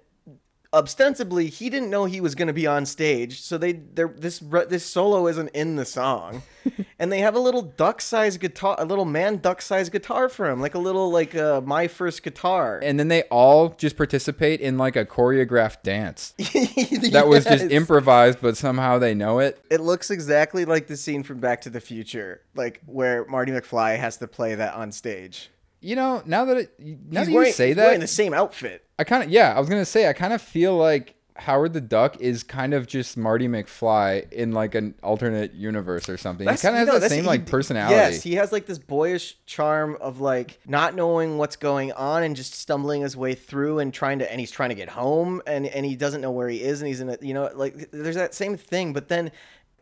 [0.75, 4.41] ostensibly he didn't know he was going to be on stage, so they they're, this
[4.69, 6.43] this solo isn't in the song,
[6.99, 10.75] and they have a little duck-sized guitar, a little man duck-sized guitar for him, like
[10.75, 12.79] a little like uh, my first guitar.
[12.83, 16.33] and then they all just participate in like a choreographed dance
[17.13, 19.59] that was just improvised, but somehow they know it.
[19.71, 23.99] It looks exactly like the scene from Back to the Future, like where Marty McFly
[23.99, 25.51] has to play that on stage.
[25.81, 28.85] You know, now that it, now He's that you say that, wearing the same outfit.
[28.99, 31.81] I kind of yeah, I was gonna say I kind of feel like Howard the
[31.81, 36.49] Duck is kind of just Marty McFly in like an alternate universe or something.
[36.49, 37.95] he kind of has the same like personality.
[37.95, 42.35] Yes, he has like this boyish charm of like not knowing what's going on and
[42.35, 45.67] just stumbling his way through and trying to and he's trying to get home and
[45.67, 48.17] and he doesn't know where he is and he's in a you know like there's
[48.17, 49.31] that same thing but then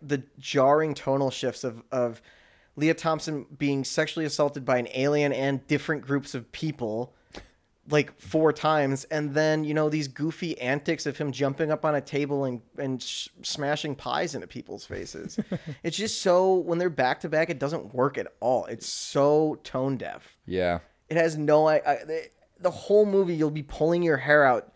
[0.03, 2.21] the jarring tonal shifts of of
[2.77, 7.15] Lea Thompson being sexually assaulted by an alien and different groups of people
[7.89, 11.95] like four times and then you know these goofy antics of him jumping up on
[11.95, 15.39] a table and and sh- smashing pies into people's faces.
[15.85, 18.67] It's just so when they're back to back it doesn't work at all.
[18.67, 20.37] It's so tone deaf.
[20.47, 20.81] Yeah.
[21.09, 22.29] it has no I, I the,
[22.61, 24.73] the whole movie you'll be pulling your hair out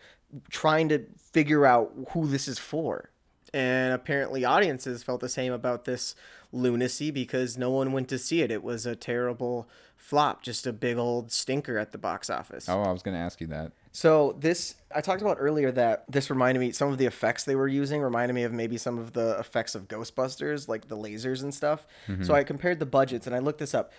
[0.48, 3.10] trying to figure out who this is for.
[3.52, 6.14] And apparently audiences felt the same about this
[6.52, 10.72] lunacy because no one went to see it it was a terrible flop just a
[10.72, 13.72] big old stinker at the box office Oh, I was gonna ask you that.
[13.92, 17.54] so this I talked about earlier that this reminded me some of the effects they
[17.54, 21.42] were using reminded me of maybe some of the effects of Ghostbusters, like the lasers
[21.44, 21.86] and stuff.
[22.22, 23.92] So I compared the budgets and I looked this up.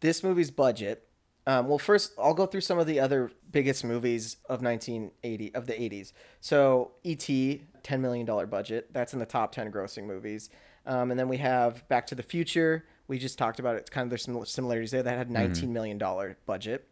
[0.00, 1.04] This movie's budget
[1.46, 5.66] Um, well, first I'll go through some of the other biggest movies of 1980 of
[5.66, 6.12] the 80s.
[6.40, 7.62] So E.T.
[7.82, 8.92] ten million dollar budget.
[8.92, 10.50] That's in the top ten grossing movies.
[10.88, 12.84] Um, and then we have Back to the Future.
[13.06, 13.80] We just talked about it.
[13.80, 15.02] It's kind of there's some similarities there.
[15.02, 16.88] That had nineteen million dollar budget,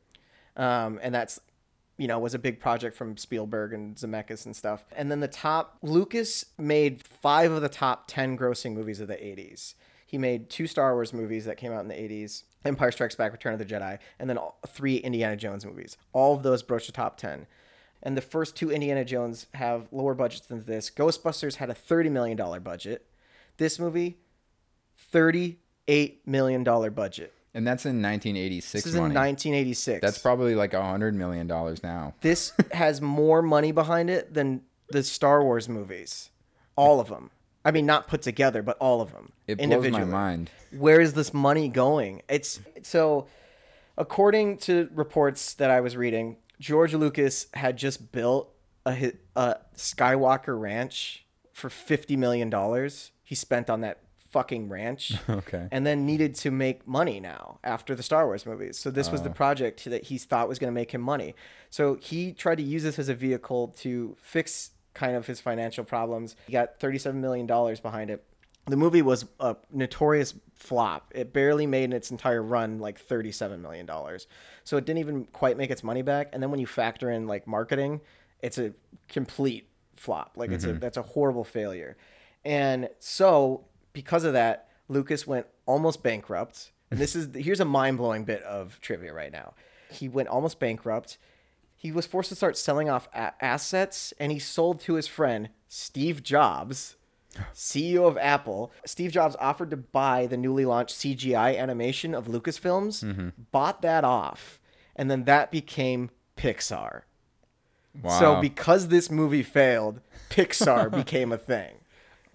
[0.57, 1.41] um, and that's
[1.97, 4.85] you know was a big project from Spielberg and Zemeckis and stuff.
[4.95, 9.15] And then the top Lucas made five of the top ten grossing movies of the
[9.15, 9.75] 80s.
[10.07, 13.33] He made two Star Wars movies that came out in the 80s, Empire Strikes Back,
[13.33, 15.97] Return of the Jedi, and then all, three Indiana Jones movies.
[16.13, 17.47] All of those broached the top 10.
[18.05, 20.91] And the first two Indiana Jones have lower budgets than this.
[20.91, 23.05] Ghostbusters had a $30 million budget.
[23.57, 24.19] This movie,
[25.13, 27.33] $38 million budget.
[27.55, 30.03] And that's in 1986 This is in 1986.
[30.03, 32.13] That's probably like a hundred million dollars now.
[32.21, 36.29] this has more money behind it than the Star Wars movies.
[36.77, 37.31] All of them.
[37.65, 39.33] I mean, not put together, but all of them.
[39.47, 40.51] It blows my mind.
[40.71, 42.23] Where is this money going?
[42.29, 43.27] It's so,
[43.97, 48.55] according to reports that I was reading, George Lucas had just built
[48.85, 53.11] a, a Skywalker Ranch for fifty million dollars.
[53.27, 53.99] He spent on that
[54.31, 55.15] fucking ranch.
[55.29, 55.69] Okay.
[55.71, 58.79] And then needed to make money now after the Star Wars movies.
[58.79, 59.33] So this was the oh.
[59.33, 61.35] project that he thought was going to make him money.
[61.71, 65.85] So he tried to use this as a vehicle to fix kind of his financial
[65.85, 66.37] problems.
[66.47, 68.25] He got $37 million behind it.
[68.67, 71.13] The movie was a notorious flop.
[71.15, 73.89] It barely made in its entire run like $37 million.
[74.65, 76.31] So it didn't even quite make its money back.
[76.33, 78.01] And then when you factor in like marketing,
[78.43, 78.73] it's a
[79.09, 80.33] complete flop.
[80.37, 80.79] Like it's a mm-hmm.
[80.79, 81.97] that's a horrible failure.
[82.47, 86.71] And so because of that, Lucas went almost bankrupt.
[86.93, 89.55] And this is here's a mind-blowing bit of trivia right now.
[89.91, 91.19] He went almost bankrupt.
[91.75, 95.49] He was forced to start selling off a- assets and he sold to his friend
[95.67, 96.95] Steve Jobs,
[97.53, 98.71] CEO of Apple.
[98.85, 103.29] Steve Jobs offered to buy the newly launched CGI animation of Lucasfilms, mm-hmm.
[103.51, 104.61] bought that off,
[104.95, 107.03] and then that became Pixar.
[108.01, 108.21] Wow.
[108.21, 111.79] So because this movie failed, Pixar became a thing.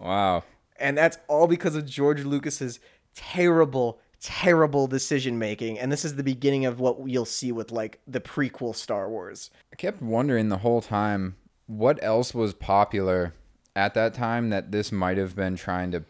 [0.02, 0.44] Wow.
[0.78, 2.80] And that's all because of George Lucas's
[3.14, 5.78] terrible, terrible decision making.
[5.78, 9.50] And this is the beginning of what you'll see with like the prequel Star Wars.
[9.72, 11.36] I kept wondering the whole time
[11.66, 13.32] what else was popular
[13.76, 16.02] at that time that this might have been trying to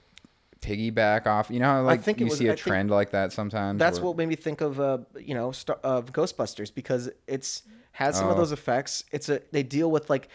[0.60, 1.50] piggyback off.
[1.50, 3.78] You know how like think you was- see a I trend like that sometimes.
[3.78, 7.62] That's where- what made me think of uh, you know, Star- of Ghostbusters because it's
[7.96, 8.38] has some of Oh.
[8.40, 9.04] those effects.
[9.12, 10.28] It's a they deal with like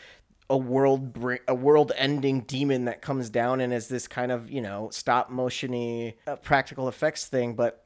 [0.49, 1.17] a world
[1.47, 5.29] a world ending demon that comes down and is this kind of you know stop
[5.31, 7.83] motiony uh, practical effects thing, but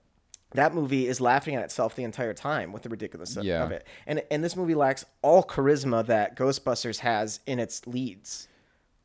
[0.54, 3.64] that movie is laughing at itself the entire time with the ridiculousness of, Yeah.
[3.64, 3.86] of it.
[4.06, 8.48] And and this movie lacks all charisma that Ghostbusters has in its leads.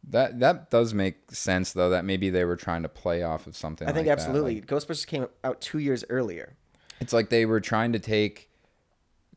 [0.09, 3.57] that that does make sense though that maybe they were trying to play off of
[3.57, 3.89] something.
[3.89, 4.57] I think like absolutely.
[4.57, 6.57] Like, Ghostbusters came out 2 years earlier.
[7.01, 8.51] it's like they were trying to take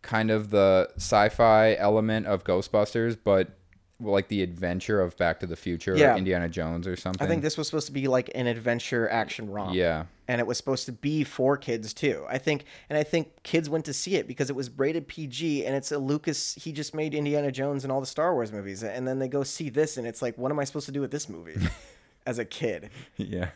[0.02, 3.59] kind of the sci-fi element of Ghostbusters, but
[4.00, 6.14] like the adventure of Back to the Future Yeah.
[6.14, 7.26] or Indiana Jones or something.
[7.26, 9.76] I think this was supposed to be like an adventure action romp.
[9.76, 10.06] Yeah.
[10.28, 12.26] And it was supposed to be for kids too.
[12.30, 15.66] I think and I think kids went to see it because it was rated PG
[15.66, 18.84] and it's a Lucas he just made Indiana Jones and all the Star Wars movies
[18.84, 21.02] and then they go see this and it's like what am I supposed to do
[21.02, 21.56] with this movie
[22.26, 22.90] as a kid?
[23.18, 23.50] yeah.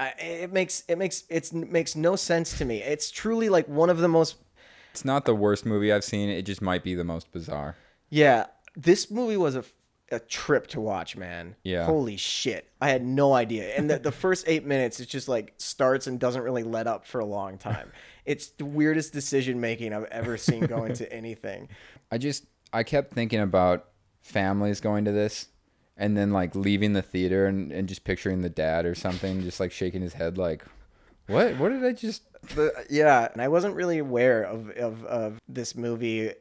[0.00, 2.82] I, it makes it makes it's it makes no sense to me.
[2.82, 4.36] It's truly like one of the most
[4.90, 6.28] It's not the worst movie I've seen.
[6.28, 7.76] It just might be the most bizarre.
[8.08, 8.46] Yeah,
[8.82, 9.64] this movie was a,
[10.10, 11.56] a trip to watch, man.
[11.62, 11.84] Yeah.
[11.84, 12.70] Holy shit.
[12.80, 13.74] I had no idea.
[13.76, 17.06] And the, the first eight minutes, it just like starts and doesn't really let up
[17.06, 17.92] for a long time.
[18.26, 21.68] It's the weirdest decision making I've ever seen go into anything.
[22.12, 23.86] I just I kept thinking about
[24.22, 25.48] families going to this
[25.96, 29.58] and then like leaving the theater and, and just picturing the dad or something just
[29.58, 30.64] like shaking his head like
[31.26, 32.22] what what did I just
[32.54, 36.32] The, yeah, and I wasn't really aware of, of, of this movie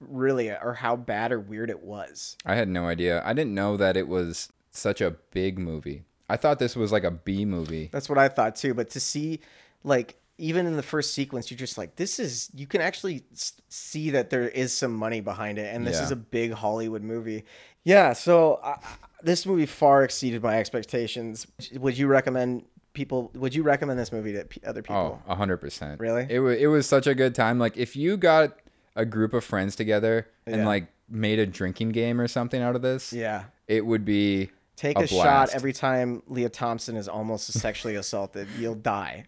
[0.00, 2.36] really or how bad or weird it was.
[2.44, 3.22] I had no idea.
[3.24, 6.02] I didn't know that it was such a big movie.
[6.28, 7.88] I thought this was like a B movie.
[7.92, 8.74] That's what I thought too.
[8.74, 9.40] But to see,
[9.84, 13.22] like, even in the first sequence, you're just like, this is, you can actually
[13.68, 15.74] see that there is some money behind it.
[15.74, 16.04] And this Yeah.
[16.04, 17.44] is a big Hollywood movie.
[17.84, 18.12] Yeah.
[18.12, 18.78] So I-
[19.22, 21.46] this movie far exceeded my expectations.
[21.74, 25.20] Would you recommend people, would you recommend this movie to p- other people?
[25.26, 26.00] Oh, a hundred percent.
[26.00, 26.26] Really?
[26.28, 27.58] It was it was such a good time.
[27.58, 28.58] Like if you got
[28.96, 30.66] a group of friends together and Yeah.
[30.66, 33.44] like made a drinking game or something out of this, Yeah.
[33.68, 35.54] it would be Take a, a, shot blast.
[35.54, 38.48] every time Lea Thompson is almost sexually assaulted.
[38.58, 39.24] You'll die.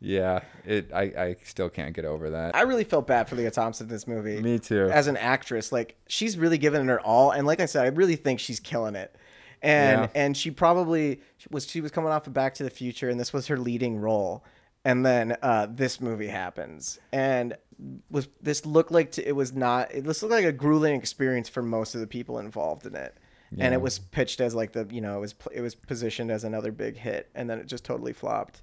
[0.00, 0.92] Yeah, it.
[0.92, 2.54] I I still can't get over that.
[2.54, 4.40] I really felt bad for Lea Thompson in this movie.
[4.40, 4.88] Me too.
[4.92, 7.88] As an actress, like she's really given it her all, and like I said, I
[7.88, 9.16] really think she's killing it.
[9.60, 10.08] And Yeah.
[10.14, 11.20] and she probably
[11.50, 13.96] was she was coming off of Back to the Future, and this was her leading
[13.98, 14.44] role.
[14.84, 17.56] And then uh, this movie happens, and
[18.10, 21.48] was this looked like to, it was not it this looked like a grueling experience
[21.48, 23.16] for most of the people involved in it.
[23.64, 26.44] And it was pitched as like the you know it was it was positioned as
[26.44, 28.62] another big hit and then it just totally flopped.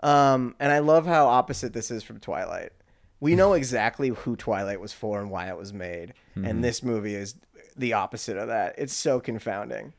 [0.00, 2.72] Um and i love how opposite this is from twilight.
[3.20, 6.14] We know exactly who twilight was for and why it was made.
[6.34, 7.34] And this movie is
[7.76, 8.74] the opposite of that.
[8.78, 9.92] It's so confounding.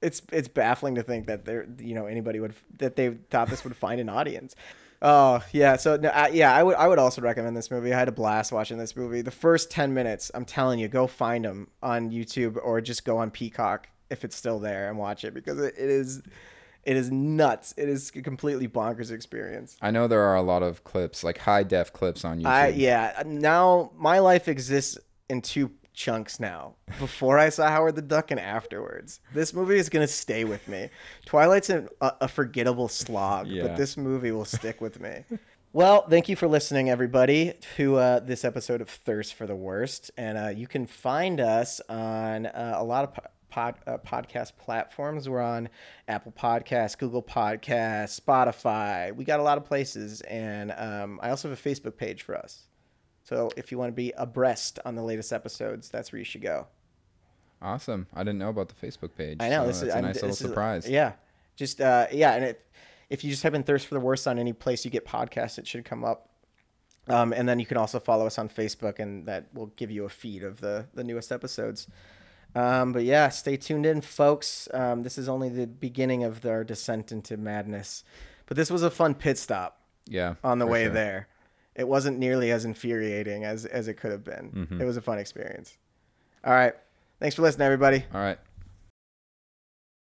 [0.00, 3.64] It's it's baffling to think that there you know anybody would that they thought this
[3.64, 4.54] would find an audience.
[5.00, 7.92] Oh yeah, so no, I, yeah, I would I would also recommend this movie.
[7.92, 9.22] I had a blast watching this movie.
[9.22, 13.18] The first ten minutes, I'm telling you, go find them on YouTube or just go
[13.18, 16.22] on Peacock if it's still there and watch it because it, it is
[16.82, 17.74] it is nuts.
[17.76, 19.76] It is a completely bonkers experience.
[19.82, 22.46] I know there are a lot of clips, like high def clips on YouTube.
[22.46, 23.22] I yeah.
[23.24, 26.76] Now my life exists in two chunks now.
[27.00, 29.18] Before I saw Howard the Duck and afterwards.
[29.34, 30.90] This movie is gonna stay with me.
[31.26, 33.64] Twilight's an, a, a forgettable slog, Yeah.
[33.66, 35.24] but this movie will stick with me.
[35.72, 40.10] Well, thank you for listening, everybody, to uh, this episode of Thirst for the Worst.
[40.16, 44.52] And uh, you can find us on uh, a lot of po- pod, uh, podcast
[44.56, 45.28] platforms.
[45.28, 45.68] We're on
[46.06, 49.14] Apple Podcasts, Google Podcasts, Spotify.
[49.14, 50.20] We got a lot of places.
[50.22, 52.62] And um, I also have a Facebook page for us.
[53.28, 56.40] So if you want to be abreast on the latest episodes, that's where you should
[56.40, 56.66] go.
[57.60, 58.06] Awesome.
[58.14, 59.36] I didn't know about the Facebook page.
[59.40, 60.88] I know so this is a nice little this is- surprise.
[60.88, 61.12] yeah,
[61.56, 62.64] just uh, yeah, and it,
[63.10, 65.58] if you just type in "thirst for the worst" on any place you get podcasts,
[65.58, 66.30] it should come up.
[67.08, 70.04] Um, and then you can also follow us on Facebook, and that will give you
[70.04, 71.86] a feed of the the newest episodes.
[72.54, 74.68] Um, but yeah, stay tuned in, folks.
[74.72, 78.04] Um, this is only the beginning of our descent into madness.
[78.46, 80.36] But this was a fun pit stop Yeah.
[80.42, 80.94] on the way sure.
[80.94, 81.28] there.
[81.78, 84.52] It wasn't nearly as infuriating as as it could have been.
[84.54, 84.80] Mm-hmm.
[84.82, 85.78] It was a fun experience.
[86.44, 86.74] All right,
[87.20, 88.04] thanks for listening, everybody.
[88.12, 88.38] All right.